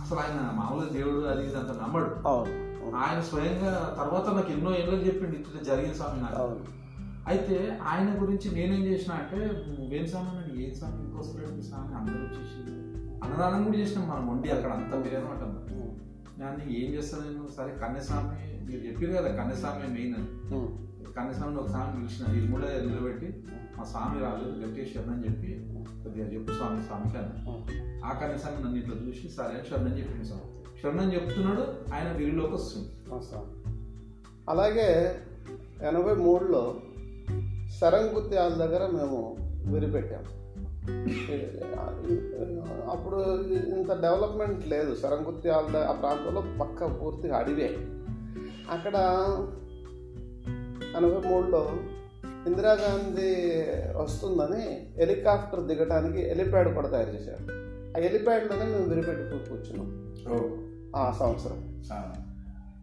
అసలు 0.02 0.18
ఆయన 0.18 0.38
మామూలుగా 0.54 0.90
దేవుడు 0.90 1.26
అది 1.26 1.42
ఇది 1.46 1.56
అంత 1.56 1.72
నమ్మడు. 1.82 2.10
ఆయన 2.96 3.20
స్వయంగా 3.20 3.72
తర్వాత 3.98 4.34
నాకు 4.34 4.50
ఎన్నో 4.52 4.74
ఏళ్ళు 4.74 5.06
చెప్పిండు 5.06 5.36
ఇట్లా 5.36 5.62
జరిగిన 5.62 5.92
స్వామి 5.92 6.20
నాకు. 6.22 6.38
అయితే 7.28 7.56
ఆయన 7.82 8.22
గురించి 8.22 8.54
నేనేం 8.54 8.82
చేసిన 8.84 9.12
అంటే 9.12 9.38
నువ్వేం 9.72 10.06
స్వామి 10.06 10.28
అన్నాడు 10.28 10.54
ఏ 10.56 10.74
స్వామి? 10.74 11.02
ఇంకో 11.04 11.18
వస్తున్నాడు 11.18 11.62
స్వామి. 11.62 11.94
అందరూ 11.94 12.18
వచ్చేసి 12.24 12.58
అన్నదానం 13.24 13.64
కూడా 13.64 13.78
చేసినాం 13.78 14.08
మనం 14.08 14.24
వండి 14.28 14.50
అక్కడ 14.50 14.70
అంతా 14.72 14.96
బిర్యానీ 14.98 15.26
అంటాం 15.26 15.52
దాన్ని 16.38 16.64
ఏం 16.76 16.94
చేస్తాను 16.94 17.22
నేను? 17.24 17.48
సరే 17.48 17.70
కన్యస్వామి 17.82 18.36
మీరు 18.66 18.80
చెప్పారు 18.80 19.12
కదా 19.12 19.30
కన్యస్వామి 19.36 19.88
మెయిన్ 19.88 20.14
అని. 20.14 20.28
కన్యస్వామిని 21.16 21.58
ఒక 21.58 21.68
స్వామి 21.68 21.92
పిలిచిన 21.96 22.52
కూడా 22.52 22.68
నిలబెట్టి 22.86 23.28
మా 23.76 23.84
స్వామి 23.84 24.20
రాలేదు 24.20 24.54
గట్టిగా 24.62 24.86
శరణం 24.86 25.24
చెప్పి 25.24 25.50
కొద్దిగా 26.02 26.26
చెప్పు 26.26 26.52
స్వామి 26.52 26.82
స్వామికి 26.82 27.18
అని 27.18 27.34
ఆ 28.04 28.12
కన్యస్వామి 28.12 28.64
నన్ను 28.64 28.78
ఇట్లా 28.78 28.96
చూసి 29.02 29.28
సరే 29.28 29.54
అని 29.54 29.68
శరణం 29.70 29.98
చెప్పింది 29.98 30.24
స్వామి. 30.24 30.48
శరణం 30.82 31.12
చెప్తున్నాడు 31.14 31.64
ఆయన 31.94 32.12
విరిలోకి 32.12 32.54
వస్తుంది 32.54 32.88
అలాగే 34.48 34.88
ఎనభై 35.82 36.14
మూడులో 36.14 36.62
శరంగుత్యాల 37.82 38.48
దగ్గర 38.48 38.86
మేము 38.86 39.36
విరిపెట్టాం. 39.66 40.24
అప్పుడు 42.90 43.16
ఇంత 43.48 43.92
డెవలప్మెంట్ 43.92 44.68
లేదు. 44.68 44.94
శరంగుత్యాల 44.94 45.72
ద- 45.72 45.76
ఆ 45.76 45.92
ప్రాంతంలో 45.92 46.42
పక్క 46.60 47.02
పూర్తిగా 47.02 47.36
అడివే. 47.36 47.76
అక్కడ 48.70 48.94
ఎనభై 50.96 51.28
మూడులో 51.30 51.70
ఇందిరాగాంధీ 52.46 53.62
వస్తుందని 54.02 54.92
హెలికాప్టర్ 54.96 55.60
దిగడానికి 55.60 56.18
హెలిప్యాడ్ 56.18 56.74
కూడా 56.74 56.88
తయారు 56.88 57.10
చేశారు. 57.10 57.52
ఆ 57.98 58.00
హెలిప్యాడ్లోనే 58.00 58.64
మేము 58.64 58.84
విరిపెట్టి 58.84 59.50
కూర్చున్నాం. 59.50 60.12
ఆ 60.96 61.12
సంవత్సరం. 61.18 61.82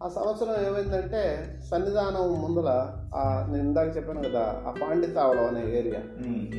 ఆ 0.02 0.08
సంవత్సరం 0.08 0.66
ఏమైందంటే 0.66 1.22
సన్నిధానం 1.70 2.42
ముందల 2.42 2.68
ఆ 3.14 3.46
నేను 3.50 3.62
ఇందాక 3.62 3.96
చెప్పాను 3.96 4.28
కదా 4.28 4.62
ఆ 4.66 4.74
పాండితావళం 4.82 5.46
అనే 5.46 5.78
ఏరియా 5.78 6.00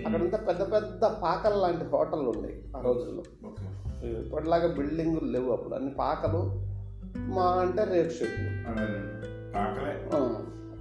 అక్కడంతా 0.05 0.37
పెద్ద 0.37 0.73
పెద్ద 0.73 1.01
పాకల 1.05 1.55
లాంటి 1.55 1.85
హోటళ్ళు 1.85 2.29
ఉన్నాయి 2.29 2.63
ఆ 2.77 2.81
రోజుల్లో. 2.81 3.23
ఇప్పటిలాగా 4.07 4.67
బిల్డింగులు 4.75 5.31
లేవు 5.31 5.51
అప్పుడు. 5.51 5.75
అన్ని 5.75 5.91
పాకలు 5.91 6.41
మా 7.17 7.43
అంటే 7.43 7.83
రేక్ 7.83 8.13
షెడ్లు. 8.13 8.49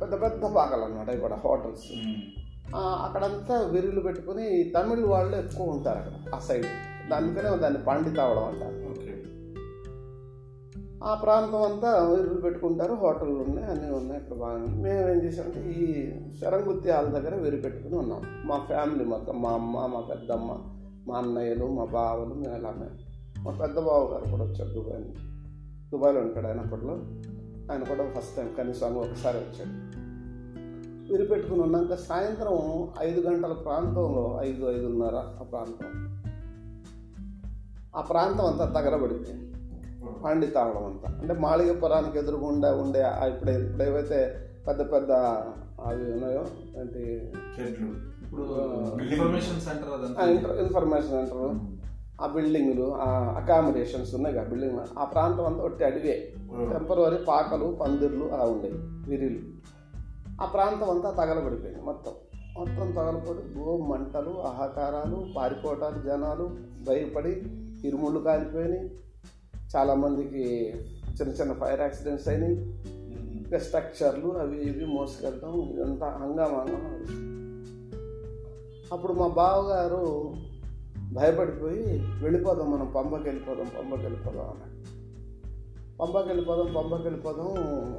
పెద్ద 0.00 0.22
పెద్ద 0.22 0.42
పాకలు 0.42 0.80
అనమాట 0.80 1.08
ఇక్కడ 1.08 1.32
హోటల్స్. 1.32 1.84
అక్కడంతా 2.76 3.60
విరులు 3.60 4.00
పెట్టుకుని 4.00 4.72
తమిళ్ 4.76 5.04
వాళ్ళు 5.04 5.36
ఎక్కువ 5.36 5.66
ఉంటారు 5.66 5.98
అక్కడ 5.98 6.34
ఆ 6.34 6.38
సైడ్. 6.38 6.66
దానికనే 7.10 7.56
దాన్ని 7.56 7.84
పాండితావడం 7.84 8.44
అంటారు. 8.44 8.89
ఆ 11.04 11.14
ప్రాంతం 11.14 11.62
అంతా 11.62 12.16
ఇల్లు 12.20 12.40
పెట్టుకుంటారు 12.40 12.94
హోటళ్ళు 12.94 13.40
ఉన్నాయి 13.40 13.70
అన్నీ 13.70 13.90
ఉన్నాయి 13.90 14.20
అక్కడ 14.20 14.36
బాగా 14.36 14.58
మేము 14.58 15.08
ఏం 15.08 15.16
చేసామంటే 15.16 15.70
ఈ 15.70 16.10
శరంగుత్తి 16.40 16.90
హాల్ 16.90 17.08
దగ్గర 17.08 17.34
వెరి 17.34 17.56
పెట్టుకుని 17.56 17.96
ఉన్నాం. 17.96 18.22
మా 18.46 18.58
ఫ్యామిలీ 18.58 19.04
మొత్తం 19.04 19.42
మా 19.42 19.50
అమ్మ 19.50 19.86
మా 19.86 20.00
పెద్దమ్మ 20.00 20.56
మా 21.06 21.18
అన్నయ్యలు 21.18 21.66
మా 21.66 21.84
బావలు 21.84 22.34
మేము 22.34 22.56
ఇలా 22.56 22.70
మేము 22.70 22.90
మా 23.44 23.58
పెద్ద 23.62 23.78
బావ 23.78 24.10
గారు 24.12 24.30
కూడా 24.30 24.44
వచ్చారు 24.44 24.70
దుబాయ్ 24.70 25.04
దుబాయ్లో 25.92 26.20
ఉంటాడు 26.20 26.46
ఆయన 26.46 26.60
అప్పట్లో. 26.60 26.94
ఆయన 27.72 27.82
కూడా 27.82 28.10
ఫస్ట్ 28.10 28.36
టైం 28.36 28.54
కనీసం 28.58 28.94
ఒకసారి 28.94 29.38
వచ్చాడు. 29.38 30.00
విరి 31.12 31.24
పెట్టుకుని 31.24 31.62
ఉన్నాక 31.62 31.94
సాయంత్రం 31.94 32.88
ఐదు 33.00 33.20
గంటల 33.20 33.52
ప్రాంతంలో 33.52 34.38
ఐదు 34.42 34.70
ఐదున్నర 34.70 35.14
ఆ 35.14 35.42
ప్రాంతం. 35.52 36.10
ఆ 37.96 38.00
ప్రాంతం 38.00 38.46
అంతా 38.46 38.64
తగలబడిపోయింది. 38.64 39.49
పాండితావడం 40.24 40.86
అంతా. 40.86 41.18
అంటే 41.20 41.34
మాళిగపురానికి 41.34 42.18
ఎదురుగుండా 42.18 42.74
ఉండే 42.74 43.04
ఇప్పుడు 43.28 43.50
ఇప్పుడు 43.50 43.88
ఏవైతే 43.88 44.46
పెద్ద 44.68 44.92
పెద్ద 44.92 45.12
అవి 45.80 46.12
ఉన్నాయో 46.12 46.44
ఏంటి? 46.80 47.32
ఇన్ఫర్మేషన్ 49.04 49.60
సెంటర్ 49.60 50.60
ఇన్ఫర్మేషన్ 50.60 51.08
సెంటర్ 51.08 51.58
ఆ 52.20 52.26
బిల్డింగులు 52.26 52.94
ఆ 52.94 53.08
అకామిడేషన్స్ 53.36 54.14
ఉన్నాయి 54.14 54.36
కదా 54.36 54.48
బిల్డింగ్ 54.48 54.78
ఆ 54.98 55.04
ప్రాంతం 55.04 55.46
అంతా 55.46 55.62
ఒట్టి 55.62 55.84
అడివే. 55.84 56.32
టెంపరీ 56.72 57.24
పాకలు 57.24 57.78
పందిర్లు 57.80 58.24
అలా 58.24 58.44
ఉండేవి 58.44 58.78
విరిలు. 59.10 59.38
ఆ 60.42 60.46
ప్రాంతం 60.46 60.90
అంతా 60.90 61.10
తగలబడిపోయింది 61.10 61.82
మొత్తం. 61.82 62.12
మొత్తం 62.58 62.90
తగలబడి 62.90 63.58
గో 63.58 63.76
మంటలు 63.76 64.42
ఆహాకారాలు 64.46 65.26
పారిపోవటాలు 65.36 66.02
జనాలు 66.02 66.50
భయపడి 66.86 67.42
ఇరుముళ్ళు 67.84 68.20
కాలిపోయినాయి. 68.20 68.90
చాలామందికి 69.76 70.74
చిన్న 71.20 71.32
చిన్న 71.32 71.52
ఫైర్ 71.52 71.80
యాక్సిడెంట్స్ 71.80 72.28
అయినాయి. 72.28 72.54
ఇంకా 73.36 73.58
స్ట్రక్చర్లు 73.58 74.38
అవి 74.38 74.56
ఇవి 74.56 74.86
మోసుకెళ్తాం. 74.86 75.60
ఇదంతా 75.74 76.06
హంగామాగా 76.06 76.76
అప్పుడు 78.92 79.12
మా 79.12 79.26
బావగారు 79.26 80.34
భయపడిపోయి 81.12 82.06
వెళ్ళిపోదాం 82.22 82.70
మనం 82.70 82.92
పంపకి 82.96 83.22
వెళ్ళిపోదాం 83.22 83.66
పంపకి 83.78 84.02
వెళ్ళిపోదాం 84.02 84.44
అన్నాడు. 84.44 85.00
పంపకి 86.00 86.28
వెళ్ళిపోదాం 86.28 86.74
పంపకి 86.76 87.02
వెళ్ళిపోదాం. 87.02 87.48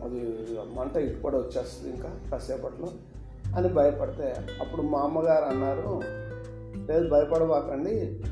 అది 0.04 0.22
మంట 0.80 0.96
ఇటు 0.96 1.28
వచ్చేస్తుంది 1.28 1.96
ఇంకా 1.96 2.20
కాసేపట్లో 2.32 2.90
అని 3.56 3.68
భయపడితే 3.68 4.36
అప్పుడు 4.62 4.82
మా 4.82 5.00
అమ్మగారు 5.00 5.46
అన్నారు 5.46 6.02
లేదు 6.92 7.10
భయపడబాకండి 7.10 8.24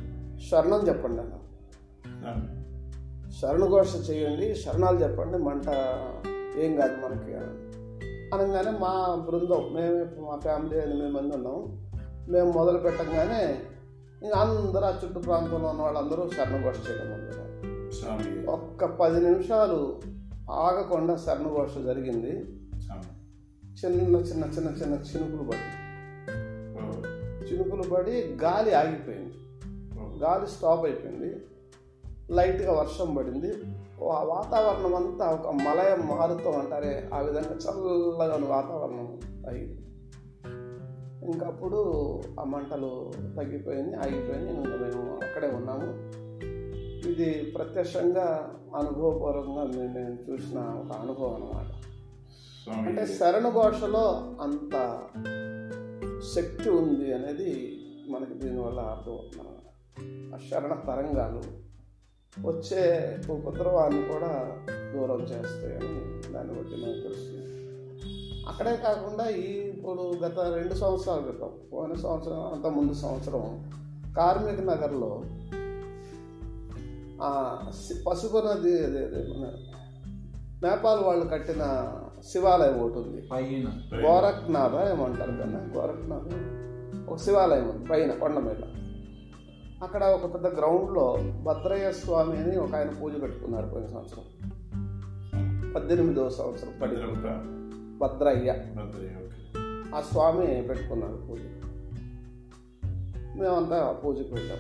శరణం 0.49 0.87
చెప్పండి 0.87 1.21
అన్నారు 1.21 2.58
శరణఘోష 3.41 4.09
చేయండి 4.09 4.55
శరణాలు 4.55 4.97
చెప్పండి 4.97 5.37
మంట 5.37 5.69
ఏం 6.57 6.75
కాదు 6.75 6.95
మనకి 6.95 7.33
అని. 7.33 7.69
అనగానే 8.35 8.71
మా 8.79 9.25
బృందం 9.29 9.73
మేమే 9.73 10.03
మా 10.03 10.39
ఫ్యామిలీ 10.39 10.79
ఎనిమిది 10.79 11.11
మంది 11.11 11.35
ఉన్నాం. 11.35 11.89
మేము 12.29 12.51
మొదలు 12.51 12.77
పెట్టంగానే 12.77 13.61
ఇంకా 14.23 14.37
అందరూ 14.37 14.81
ఆ 14.81 14.99
చుట్టూ 15.03 15.19
ప్రాంతంలో 15.19 15.69
ఉన్న 15.69 15.81
వాళ్ళందరూ 15.81 16.29
శరణఘోష 16.29 16.75
చేయడం 16.89 17.09
మొదలు 17.09 17.91
స్వామి. 17.91 18.45
ఒక్క 18.45 18.85
పది 18.85 19.25
నిమిషాలు 19.25 20.01
ఆగకుండా 20.51 21.15
శరణఘోష 21.15 21.77
జరిగింది. 21.85 22.31
చిన్న 23.85 24.15
చిన్న 24.15 24.45
చిన్న 24.45 24.69
చిన్న 24.69 24.93
చినుకులు 24.93 25.49
పడి. 25.49 25.69
చినుకులు 27.47 27.83
పడి 27.83 28.37
గాలి 28.43 28.73
ఆగిపోయింది. 28.73 29.33
గాలి 30.19 30.47
స్టాప్ 30.47 30.85
అయిపోయింది. 30.85 31.35
లైట్గా 32.31 32.73
వర్షం 32.73 33.15
పడింది. 33.15 33.53
ఆ 34.11 34.23
వాతావరణం 34.23 34.95
అంతా 34.95 35.29
ఒక 35.31 35.47
మలయం 35.49 36.17
మారుతూ 36.17 36.51
అంటారే 36.51 37.09
ఆ 37.13 37.19
విధంగా 37.19 37.55
చల్లగా 37.55 38.47
వాతావరణం 38.47 39.19
అయింది 39.49 39.85
ఇంకప్పుడు 41.25 41.79
ఆ 42.39 42.43
మంటలు 42.43 43.11
తగ్గిపోయింది 43.37 43.95
ఆగిపోయింది. 43.95 44.53
ఇంకా 44.53 44.75
మేము 44.75 45.19
అక్కడే 45.23 45.47
ఉన్నాము. 45.47 46.19
ఇది 47.09 47.51
ప్రత్యక్షంగా 47.51 48.55
అనుభవపూర్వకంగా 48.75 49.63
మేము 49.63 49.93
నేను 49.93 50.31
చూసిన 50.31 50.59
ఒక 50.59 50.97
అనుభవం 50.97 51.35
అన్నమాట. 51.35 51.65
స్వామి 52.63 52.87
అంటే 52.87 53.05
శరణ 53.05 53.49
ఘోషలో 53.49 54.35
అంత 54.41 54.99
శక్తి 56.35 56.69
ఉంది 56.69 57.13
అనేది 57.13 57.79
మనకి 58.09 58.33
దీనివల్ల 58.33 58.79
అర్థమవుతుంది 58.79 59.55
ఆ 60.35 60.37
శరణ 60.37 60.73
తరంగాలు 60.73 61.68
వచ్చే 62.45 62.83
ఉపద్రవాన్ని 63.29 64.01
కూడా 64.05 64.57
దూరం 64.93 65.21
చేస్తాయని 65.21 66.33
దాన్ని 66.33 66.53
బట్టి 66.53 66.75
నాకు 66.81 66.99
తెలుస్తుంది. 67.01 67.45
అక్కడే 68.47 68.75
కాకుండా 68.75 69.29
ఈ 69.29 69.51
ఇప్పుడు 69.51 70.13
గత 70.25 70.39
రెండు 70.39 70.73
సంవత్సరాల 70.73 71.19
క్రితం 71.19 71.49
పోయిన 71.73 71.93
సంవత్సరం 71.93 72.53
అంత 72.53 72.65
ముందు 72.65 72.93
సంవత్సరం 72.93 73.71
కార్మిక 74.17 74.59
నగర్లో 74.59 75.23
పసుపు 78.09 78.37
నది 78.37 78.73
నేపాల్ 80.63 81.03
వాళ్ళు 81.03 81.25
కట్టిన 81.25 81.63
శివాలయం 82.31 82.79
ఒకటి 82.81 82.97
ఉంది. 82.99 83.21
పైన. 83.31 83.67
గోరఖ్నాథ 83.95 84.73
ఏమంటారు 84.89 85.31
కదా 85.31 85.59
గోరఖ్నాథ. 85.75 86.25
ఒక 87.09 87.17
శివాలయం 87.17 87.69
ఉంది 87.69 87.85
పైన 87.85 88.11
కొండ 88.11 88.39
మీద. 88.39 88.61
అక్కడ 89.83 90.03
ఒక 90.03 90.33
పెద్ద 90.33 90.47
గ్రౌండ్లో 90.47 91.17
భద్రయ్య 91.43 91.91
స్వామి 91.91 92.37
అని 92.37 92.57
ఒక 92.57 92.75
ఆయన 92.75 92.89
పూజ 92.89 93.21
పెట్టుకున్నారు 93.21 93.67
పోయిన 93.67 93.87
సంవత్సరం. 93.87 94.23
పద్దెనిమిదవ 95.75 96.29
సంవత్సరం. 96.29 96.79
భద్రయ్య. 97.99 98.51
ఆ 99.95 100.01
స్వామి 100.01 100.61
పెట్టుకున్నారు 100.61 101.23
పూజ. 101.29 101.39
మేమంతా 103.37 103.85
ఆ 103.87 103.91
పూజకు 103.91 104.35
వెళ్ళాం 104.35 104.57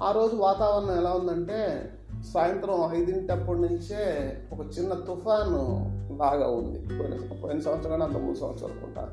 ఆ 0.00 0.12
రోజు 0.12 0.36
వాతావరణం 0.36 0.98
ఎలా 0.98 1.12
ఉందంటే 1.12 1.90
సాయంత్రం 2.34 2.94
ఐదింటప్పటి 2.94 3.58
నుంచే 3.58 4.32
ఒక 4.52 4.60
చిన్న 4.78 4.94
తుఫాను 4.94 5.84
లాగా 6.16 6.48
ఉంది. 6.48 6.78
పోయిన 6.98 7.40
పోయిన 7.42 7.60
సంవత్సరం 7.60 8.02
అంత 8.02 8.16
మూడు 8.16 8.36
సంవత్సరాలు 8.36 8.72
అనుకుంటా. 8.72 9.10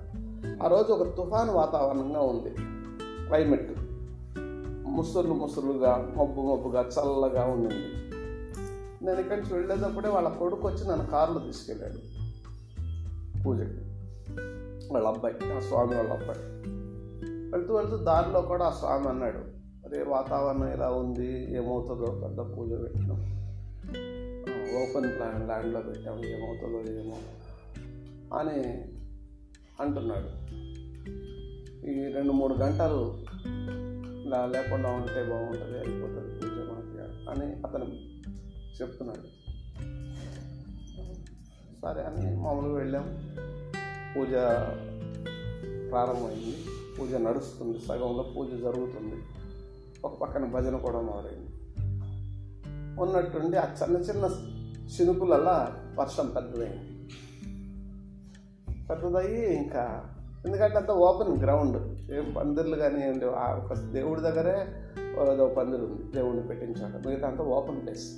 ఆ 0.63 0.67
రోజు 0.67 0.91
ఒక 0.91 1.08
తుఫాను 1.17 1.54
వాతావరణంగా 1.54 2.21
ఉంది. 2.21 2.70
క్లైమేట్ 3.32 3.72
ముసలు 4.88 5.34
ముసురులుగా 5.34 6.13
మబ్బు 6.17 6.41
మబ్బుగా 6.41 6.82
చల్లగా 6.82 7.46
ఉండింది. 7.46 8.12
నేను 9.06 9.20
ఇక్కడి 9.20 9.41
నుంచి 9.41 9.54
వెళ్ళేటప్పుడే 9.54 10.10
వాళ్ళ 10.10 10.30
కొడుకు 10.30 10.67
వచ్చి 10.67 10.88
నన్ను 10.88 11.06
కారులో 11.06 11.39
తీసుకెళ్ళాడు. 11.39 11.98
పూజకి. 13.44 13.91
వాళ్ళ 14.94 15.08
అబ్బాయి 15.08 15.54
ఆ 15.54 15.60
స్వామి 15.60 15.96
వాళ్ళ 15.96 16.13
అబ్బాయి. 16.13 16.39
వెళ్తూ 17.52 17.76
వెళ్తూ 17.76 17.98
దారిలో 17.98 18.41
కూడా 18.41 18.65
ఆ 18.65 18.70
స్వామి 18.70 19.08
అన్నాడు 19.08 19.38
అదే 19.86 20.04
వాతావరణం 20.04 20.67
ఎలా 20.67 20.89
ఉంది? 20.89 21.56
ఏమవుతుందో 21.56 22.22
పెద్ద 22.24 22.58
పూజ 22.58 22.72
పెట్టినాం. 22.84 23.22
ఓపెన్ 24.82 25.17
ప్లాన్ 25.17 25.46
ల్యాండ్లో 25.46 25.82
పెట్టాము 25.82 26.26
ఏమవుతుందో 26.26 27.02
ఏమో 27.02 27.17
అని 28.38 28.86
అంటున్నాడు. 29.82 30.50
ఈ 31.86 32.12
రెండు 32.12 32.32
మూడు 32.32 32.54
గంటలు 32.54 33.17
ఇలా 34.26 34.46
లేకుండా 34.46 34.89
ఉంటే 34.89 35.30
బాగుంటుంది 35.30 35.78
అయిపోతుంది 35.78 36.39
పూజ 36.39 36.52
మనకి 36.52 37.02
అని 37.30 37.54
అతను 37.54 37.86
చెప్తున్నాడు. 38.82 39.41
సరే 41.82 42.02
అని 42.02 42.41
మామూలుగా 42.41 42.76
వెళ్ళాం. 42.76 43.04
పూజ 44.17 44.32
ప్రారంభమైంది. 45.91 46.58
పూజ 47.00 47.13
నడుస్తుంది. 47.13 47.80
సగంలో 47.80 48.34
పూజ 48.38 48.50
జరుగుతుంది. 48.50 49.15
ఒక 50.06 50.20
పక్కన 50.20 50.46
భజన 50.46 50.78
కూడా 50.78 51.02
మొదలైంది. 51.02 51.52
ఉన్నట్టుండి 53.02 53.58
ఆ 53.58 53.74
చిన్న 53.84 53.98
చిన్న 53.98 54.26
చినుకులల్లా 55.02 55.84
వర్షం 56.00 56.34
పెద్దదైంది. 56.36 57.10
పెద్దదయ్యి 58.89 59.58
ఇంకా 59.58 60.15
ఎందుకంటే 60.45 60.77
అంత 60.77 60.91
ఓపెన్ 60.91 61.43
గ్రౌండ్. 61.43 62.12
ఏం 62.12 62.34
పందిర్లు 62.38 62.75
కానీ 62.75 63.08
ఏం 63.08 63.19
లేవు. 63.19 63.32
ఒక 63.32 63.73
దేవుడి 63.73 64.21
దగ్గరే 64.21 64.67
ఏదో 65.34 65.47
పందిరు 65.47 65.82
ఉంది 65.82 66.04
దేవుడిని 66.04 66.47
పెట్టించాడు. 66.47 67.08
మిగతా 67.08 67.27
అంతా 67.27 67.43
ఓపెన్ 67.43 67.82
ప్లేస్. 67.82 68.17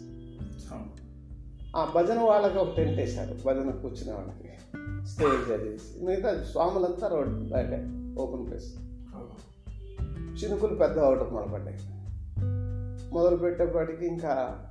ఆ 1.75 1.91
భజన 1.95 2.19
వాళ్ళకి 2.19 2.57
ఒక 2.57 2.75
టెంట్ 2.75 2.97
వేశారు 2.97 3.33
భజన 3.45 3.69
కూర్చునే 3.69 4.12
వాళ్ళకి. 4.12 4.49
స్టేజ్ 5.07 5.51
అది. 5.51 5.77
మిగతా 6.05 6.43
స్వాములంతా 6.43 7.07
రోడ్ 7.07 7.29
బయట 7.29 7.69
ఓపెన్ 8.19 8.47
ప్లేస్. 8.47 8.75
చినుకులు 10.43 10.75
పెద్ద 10.75 10.99
అవడం 10.99 11.33
మొదలుపడ్డాయి. 11.33 11.79
మొదలు 13.13 13.36
పెట్టేపాటికి 13.36 14.07
ఇంకా 14.07 14.63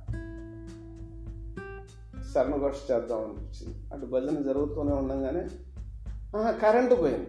శరణఘోష 2.33 2.91
చేద్దాం 2.91 3.23
అనిపించింది. 3.23 3.93
అటు 3.93 4.05
భజన 4.05 4.43
జరుగుతూనే 4.43 4.91
ఉండగానే 4.91 5.45
కరెంటు 6.33 6.95
పోయింది 6.95 7.25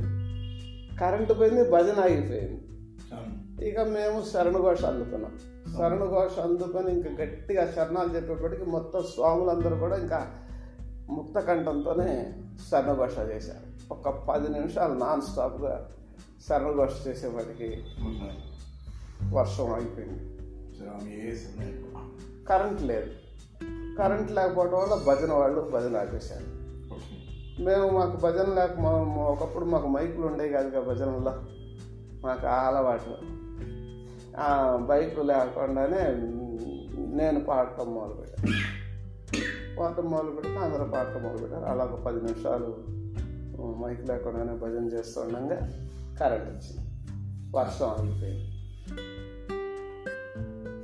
కరెంటు 0.96 1.32
పోయింది 1.32 1.70
భజన 1.70 2.00
ఆగిపోయింది. 2.00 2.60
ఇక 3.68 3.80
మేము 3.80 4.24
శరణఘోష 4.32 4.84
అందుకున్నాం 4.84 5.38
శరణఘోష 5.72 6.38
అందుకొని 6.38 6.92
ఇంకా 6.92 7.24
గట్టిగా 7.24 7.72
శరణాలు 7.72 8.16
చెప్పేప్పటికి 8.16 8.64
మొత్తం 8.64 9.02
స్వాములందరూ 9.02 9.76
కూడా 9.76 9.96
ఇంకా 9.96 10.32
ముక్త 11.08 11.38
కంఠంతోనే 11.38 12.34
శరణఘోష 12.70 13.18
చేశారు 13.18 13.94
ఒక 13.94 14.08
పది 14.08 14.48
నిమిషాలు 14.48 14.94
నాన్ 14.94 15.22
స్టాప్గా 15.22 15.90
శరణఘోష 16.48 17.08
చేసేవాడికి 17.08 17.84
వర్షం 19.34 19.74
అయిపోయింది. 19.74 20.24
కరెంట్ 22.44 22.82
లేదు 22.82 23.10
కరెంట్ 23.98 24.32
లేకపోవడం 24.32 24.78
వల్ల 24.78 24.94
భజన 24.94 25.32
వాళ్ళు 25.32 25.60
భజన 25.60 25.96
ఆపేశారు. 25.96 26.63
మేము 27.60 27.90
మాకు 27.90 28.16
భజన 28.16 28.54
లేక 28.54 28.80
మా- 28.80 29.14
ఒకప్పుడు 29.14 29.64
మాకు 29.64 29.86
మైకులు 29.86 30.26
ఉండేవి 30.26 30.48
కాదు 30.48 30.70
కదా 30.70 30.80
భజనలో 30.80 31.32
మాకు 32.24 32.46
ఆ 32.46 32.66
అలవాటు. 32.66 33.16
ఆ 34.38 34.76
బైక్ 34.76 35.18
లేకుండానే 35.18 36.00
నేను 37.16 37.44
పాడటం 37.44 37.94
మొదలుపెట్టాను. 37.94 38.74
పాడటం 39.76 40.04
మొదలు 40.04 40.58
అందరూ 40.58 40.84
పాడటం 40.84 41.22
మొదలుపెట్టారు. 41.22 41.64
అలా 41.64 41.84
ఒక 41.84 42.00
పది 42.00 42.16
నిమిషాలు 42.16 42.76
మైక్ 43.62 44.08
లేకుండానే 44.08 44.52
భజన 44.52 44.84
చేస్తుండగా 44.84 45.70
కరెంట్ 46.20 46.48
వచ్చింది. 46.48 46.90
వర్షం 47.56 47.86
ఆగిపోయింది. 47.86 48.50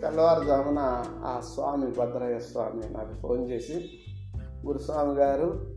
తెల్లవారుజామున 0.00 1.04
ఆ 1.24 1.40
స్వామి 1.54 1.87
భద్రయ్య 1.87 2.38
స్వామి 2.38 2.92
నాకు 2.92 3.14
ఫోన్ 3.22 3.50
చేసి 3.50 3.90
గురుస్వామి 4.66 5.14
గారు 5.14 5.69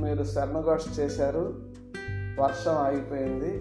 మీరు 0.00 0.24
శర్మగోష్ 0.24 1.00
చేశారు. 1.00 1.54
వర్షం 2.40 2.72
ఆగిపోయింది. 2.72 3.58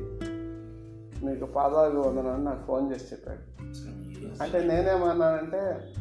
మీకు 1.26 1.46
పాదాలు 1.46 2.00
వందనని 2.00 2.44
నాకు 2.44 2.65
ఫోన్ 2.65 2.94
చేసి 2.94 3.06
చెప్పాడు. 3.06 3.39
అంటే 4.44 4.63
నేనేమన్నానంటే 4.63 5.94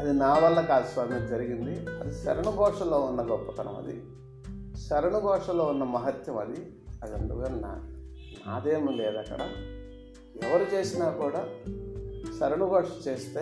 అది 0.00 0.18
నా 0.18 0.38
వల్ల 0.38 0.60
కాదు 0.60 0.86
స్వామి 0.86 1.26
జరిగింది. 1.26 1.70
అది 1.70 2.14
శరణఘోషలో 2.14 3.00
ఉన్న 3.00 3.20
గొప్పతనం 3.20 3.76
అది. 3.76 4.02
శరణఘోషలో 4.78 5.64
ఉన్న 5.64 5.84
మహత్యం 5.84 6.38
అది. 6.38 6.76
అది 7.02 7.14
అందుకని 7.14 7.60
నా 7.60 7.88
నాదేమీ 8.46 8.92
లేదు 8.92 9.16
అక్కడ. 9.16 9.40
ఎవరు 10.44 10.74
చేసినా 10.74 11.10
కూడా 11.10 11.44
శరణఘోష 12.40 13.08
చేస్తే 13.08 13.40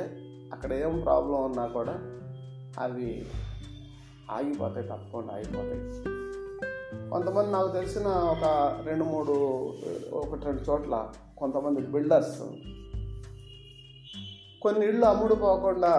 అక్కడ 0.53 0.73
ఏం 0.73 1.01
ప్రాబ్లం 1.01 1.45
ఉన్నా 1.45 1.67
కూడా 1.67 1.99
అవి 2.79 3.27
ఆగిపోతాయి 4.31 4.87
తప్పకుండా 4.87 5.35
ఆగిపోతాయి. 5.35 5.81
కొంతమంది 7.11 7.53
నాకు 7.53 7.69
తెలిసిన 7.69 8.07
ఒక 8.07 8.45
రెండు 8.87 9.05
మూడు 9.05 9.33
ఒకటి 10.13 10.45
రెండు 10.45 10.71
చోట్ల 10.71 11.09
కొంతమంది 11.39 11.81
బిల్డర్స్ 11.81 12.43
కొన్ని 14.63 14.87
ఇళ్ళు 14.87 15.07
అమ్ముడు 15.07 15.35
పోకుండా 15.35 15.93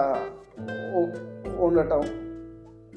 ఉండటం. 1.58 2.02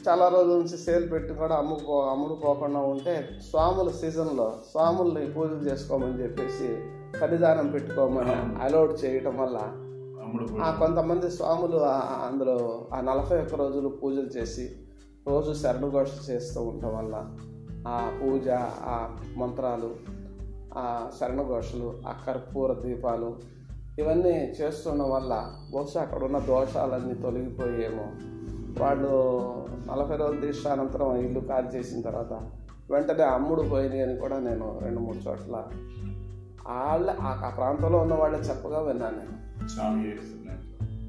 చాలా 0.08 0.28
రోజుల 0.28 0.54
నుంచి 0.54 0.78
సేల్ 0.78 1.12
పెట్టి 1.12 1.34
కూడా 1.34 1.56
అమ్ముకో 1.56 2.02
అమ్ముడు 2.02 2.34
పోకుండా 2.34 2.80
ఉంటే 2.80 3.40
స్వాముల 3.50 3.90
సీజన్లో 3.90 4.54
స్వాముల్ని 4.72 5.32
పూజలు 5.32 5.64
చేసుకోమని 5.70 6.24
చెప్పేసి 6.24 6.68
సన్నిధానం 7.20 7.72
పెట్టుకోమని 7.72 8.64
అలౌడ్ 8.64 9.06
చేయటం 9.06 9.38
వల్ల 9.38 9.58
కొంతమంది 10.80 11.32
స్వాములు 11.32 11.78
అందులో 12.28 12.86
ఆ 12.94 13.02
నలభై 13.02 13.38
ఒక్క 13.42 13.56
రోజులు 13.56 13.90
పూజలు 13.90 14.28
చేసి 14.28 14.66
రోజు 15.26 15.52
శరణఘోష 15.62 16.12
చేస్తూ 16.28 16.60
ఉండటం 16.64 16.92
వల్ల 16.96 17.16
ఆ 17.88 17.98
పూజ 18.18 18.48
ఆ 18.88 18.96
మంత్రాలు 19.38 19.90
ఆ 20.78 20.86
శరణఘోషలు 21.18 21.90
ఆ 22.08 22.14
కర్పూర 22.24 22.74
దీపాలు 22.82 23.30
ఇవన్నీ 23.98 24.34
చేస్తుండడం 24.58 25.10
వల్ల 25.12 25.34
బహుశా 25.74 26.00
అక్కడ 26.02 26.22
ఉన్న 26.24 26.40
దోషాలన్నీ 26.48 27.14
తొలగిపోయేమో 27.16 28.08
వాళ్ళు 28.80 29.12
నలభై 29.88 30.16
రోజుల 30.16 30.40
దీక్షానంతరం 30.42 31.10
ఆ 31.12 31.20
ఇల్లు 31.22 31.42
కాల్ 31.48 31.68
చేసిన 31.76 32.02
తర్వాత 32.02 32.34
వెంటనే 32.90 33.24
అమ్ముడు 33.32 33.64
పోయినాయి 33.70 34.02
అని 34.02 34.16
కూడా 34.20 34.38
నేను 34.40 34.68
రెండు 34.82 35.00
మూడు 35.00 35.20
చోట్ల 35.26 35.56
వాళ్ళ 36.70 37.08
ఆ- 37.28 37.54
ప్రాంతంలో 37.58 37.98
ఉన్న 38.02 38.14
వాళ్ళే 38.16 38.40
చెప్పగా 38.48 38.80
విన్నాను 38.82 39.18
నేను. 39.20 39.34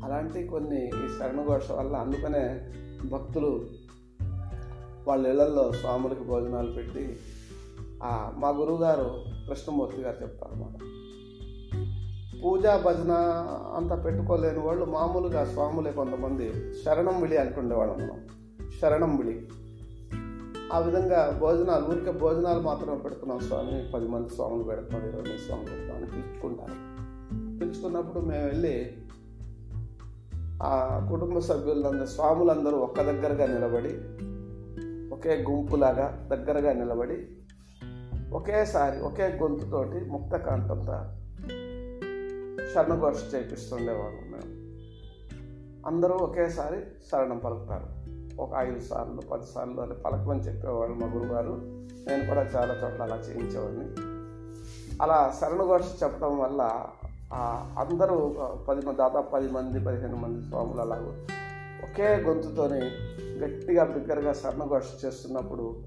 అలాంటి 0.04 0.40
కొన్ని 0.46 0.80
ఈ 0.96 1.08
శరణఘోష 1.16 1.66
వల్ల 1.72 1.94
అందుకనే 1.96 2.44
భక్తులు 3.10 3.50
వాళ్ళ 5.06 5.26
ఇళ్ళలో 5.26 5.72
స్వాములకి 5.72 6.24
భోజనాలు 6.24 6.72
పెట్టి 6.72 7.16
మా 8.36 8.48
గురువుగారు 8.48 9.24
కృష్ణమూర్తి 9.48 10.00
గారు 10.00 10.22
చెప్తారన్నమాట. 10.22 10.80
పూజా 12.44 12.82
భజన 12.86 13.12
అంతా 13.76 13.94
పెట్టుకోలేని 13.96 14.58
వాళ్ళు 14.58 14.84
మామూలుగా 14.84 15.44
స్వాములే 15.44 15.92
కొంతమంది 15.92 16.74
శరణం 16.84 17.20
విడి 17.20 17.36
అంటుండేవాళ్ళం 17.36 17.96
మనం. 17.96 18.26
శరణం 18.80 19.16
విడి. 19.16 19.46
ఆ 20.72 20.78
విధంగా 20.78 21.38
భోజనాలు 21.40 21.86
ఊరికే 21.86 22.12
భోజనాలు 22.12 22.60
మాత్రమే 22.60 22.98
పెడుతున్నాం 22.98 23.40
స్వామి. 23.40 23.92
పది 23.94 24.08
మంది 24.08 24.28
స్వాములు 24.34 24.62
పెడతాం 24.62 25.08
ఇరవై 25.08 25.22
మంది 25.22 25.38
స్వాములు 25.38 25.66
పెడతాం 25.66 25.96
అని 25.96 26.06
పిలుచుకుంటారు. 26.06 26.96
పిలుచుకున్నప్పుడు 27.58 28.24
మేము 28.24 28.44
వెళ్ళి 28.44 28.96
ఆ 30.62 31.06
కుటుంబ 31.10 31.38
సభ్యులందరూ 31.38 32.06
స్వాములందరూ 32.06 32.76
ఒక్క 32.76 33.02
దగ్గరగా 33.02 33.46
నిలబడి 33.46 33.92
ఒకే 35.16 35.44
గుంపులాగా 35.50 36.28
దగ్గరగా 36.32 36.72
నిలబడి 36.72 37.28
ఒకేసారి 38.32 39.00
ఒకే 39.00 39.38
గొంతుతోటి 39.42 40.00
ముక్త 40.10 40.36
కాంతంతో 40.36 40.96
శరణఘోష 42.74 43.34
చేపిస్తుండేవాళ్ళం 43.34 44.30
మేము. 44.30 44.52
అందరూ 45.86 46.14
ఒకేసారి 46.14 46.80
శరణం 47.12 47.38
పలుకుతారు. 47.38 47.86
ఒక 48.40 48.50
ఐదు 48.56 48.80
సార్లు 48.80 49.20
పది 49.20 49.42
సార్లు 49.54 49.80
అని 49.80 49.94
పలకమని 49.94 50.40
చెప్పేవాళ్ళు 50.40 50.94
మా 50.94 51.06
గురుగారు 51.06 51.52
నేను 52.08 52.26
కూడా 52.26 52.42
చాలా 52.42 52.74
చోట్ల 52.84 53.02
అలా 53.02 53.16
చేయించేవాడిని. 53.16 53.88
అలా 55.02 55.34
శరణఘోష 55.40 56.02
చెప్పడం 56.02 56.38
వల్ల 56.38 56.86
అందరూ 57.78 58.36
పది 58.68 58.86
మంది 58.86 58.98
దాదాపు 58.98 59.30
పది 59.30 59.48
మంది 59.48 59.80
పదిహేను 59.80 60.16
మంది 60.16 60.48
స్వాములు 60.48 60.80
అలాగూ 60.80 61.12
ఒకే 61.82 62.16
గొంతుతోని 62.16 62.80
గట్టిగా 63.38 63.84
బిగ్గరగా 63.84 64.32
సన్నఘోష 64.32 65.04
చేస్తున్నప్పుడు 65.04 65.82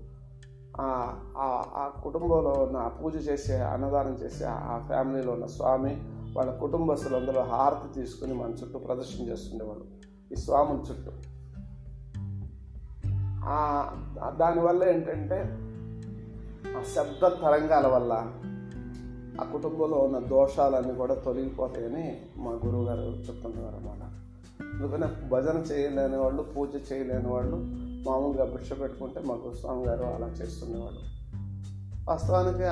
ఆ- 0.82 1.34
ఆ- 1.38 1.66
ఆ 1.76 2.02
కుటుంబంలో 2.04 2.52
ఉన్న 2.52 2.78
ఆ 2.78 2.88
పూజ 2.88 3.30
చేసే 3.30 3.58
అన్నదానం 3.58 4.14
చేసే 4.14 4.46
ఆ 4.46 4.80
ఫ్యామిలీలో 4.88 5.34
ఉన్న 5.34 5.46
స్వామి 5.46 6.02
వాళ్ళ 6.38 6.58
కుటుంబస్తులందరూ 6.58 7.42
హారతి 7.42 8.02
తీసుకుని 8.02 8.34
మన 8.34 8.50
చుట్టూ 8.50 8.80
ప్రదర్శన 8.80 9.24
చేస్తుండేవాళ్ళు. 9.24 9.86
ఈ 10.32 10.36
స్వాముని 10.36 10.80
చుట్టూ. 10.80 11.12
ఆ- 13.46 14.36
దానివల్ల 14.40 14.84
ఏంటంటే 14.84 15.42
ఆ 16.78 16.84
శబ్ద 16.84 17.22
తరంగాల 17.22 17.88
వల్ల 17.88 18.14
ఆ 19.42 19.44
కుటుంబంలో 19.52 19.98
ఉన్న 19.98 20.20
దోషాలన్నీ 20.20 20.94
కూడా 20.94 21.16
తొలగిపోతాయని 21.16 22.22
మా 22.38 22.52
గురువు 22.52 22.84
గారు 22.84 23.02
చెప్తున్నారు 23.02 23.76
అన్నమాట 23.76 24.09
అందుకనే 24.80 25.28
భజన 25.30 25.58
చేయలేని 25.58 26.16
వాళ్ళు 26.16 26.42
పూజ 26.42 26.70
చేయలేని 26.92 27.28
వాళ్ళు 27.28 27.56
మామూలుగా 28.10 28.46
భిక్ష 28.46 28.74
పెట్టుకుంటే 28.82 29.20
మా 29.20 29.36
గురుస్వామి 29.36 29.86
గారు 29.86 30.04
అలా 30.04 30.28
చేస్తుండేవాళ్ళు. 30.28 31.00
వాస్తవానికి 32.10 32.64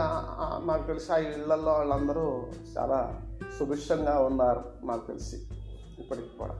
నాకు 0.68 0.88
తెలిసి 0.88 1.14
ఆ 1.14 1.18
ఇళ్ళలో 1.18 1.72
వాళ్ళందరూ 1.72 2.48
చాలా 2.78 3.22
సుభిక్షంగా 3.60 4.20
ఉన్నారు 4.20 4.64
నాకు 4.84 5.08
తెలిసి 5.08 5.36
ఇప్పటికి 6.00 6.38
కూడా. 6.40 6.54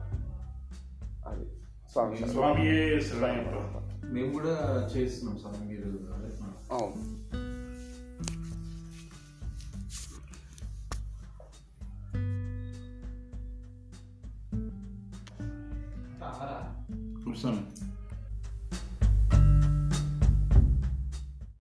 అది 1.26 1.44
స్వామి 1.92 2.20
మేము 4.04 4.32
కూడా 4.32 4.88
చేస్తున్నాం 4.96 5.38
స్వామి 5.38 5.68
మీరు 5.68 6.12
అదే 6.14 6.28
మా- 16.38 16.48
అవును 16.48 17.22
కూర్చోండి 17.24 17.62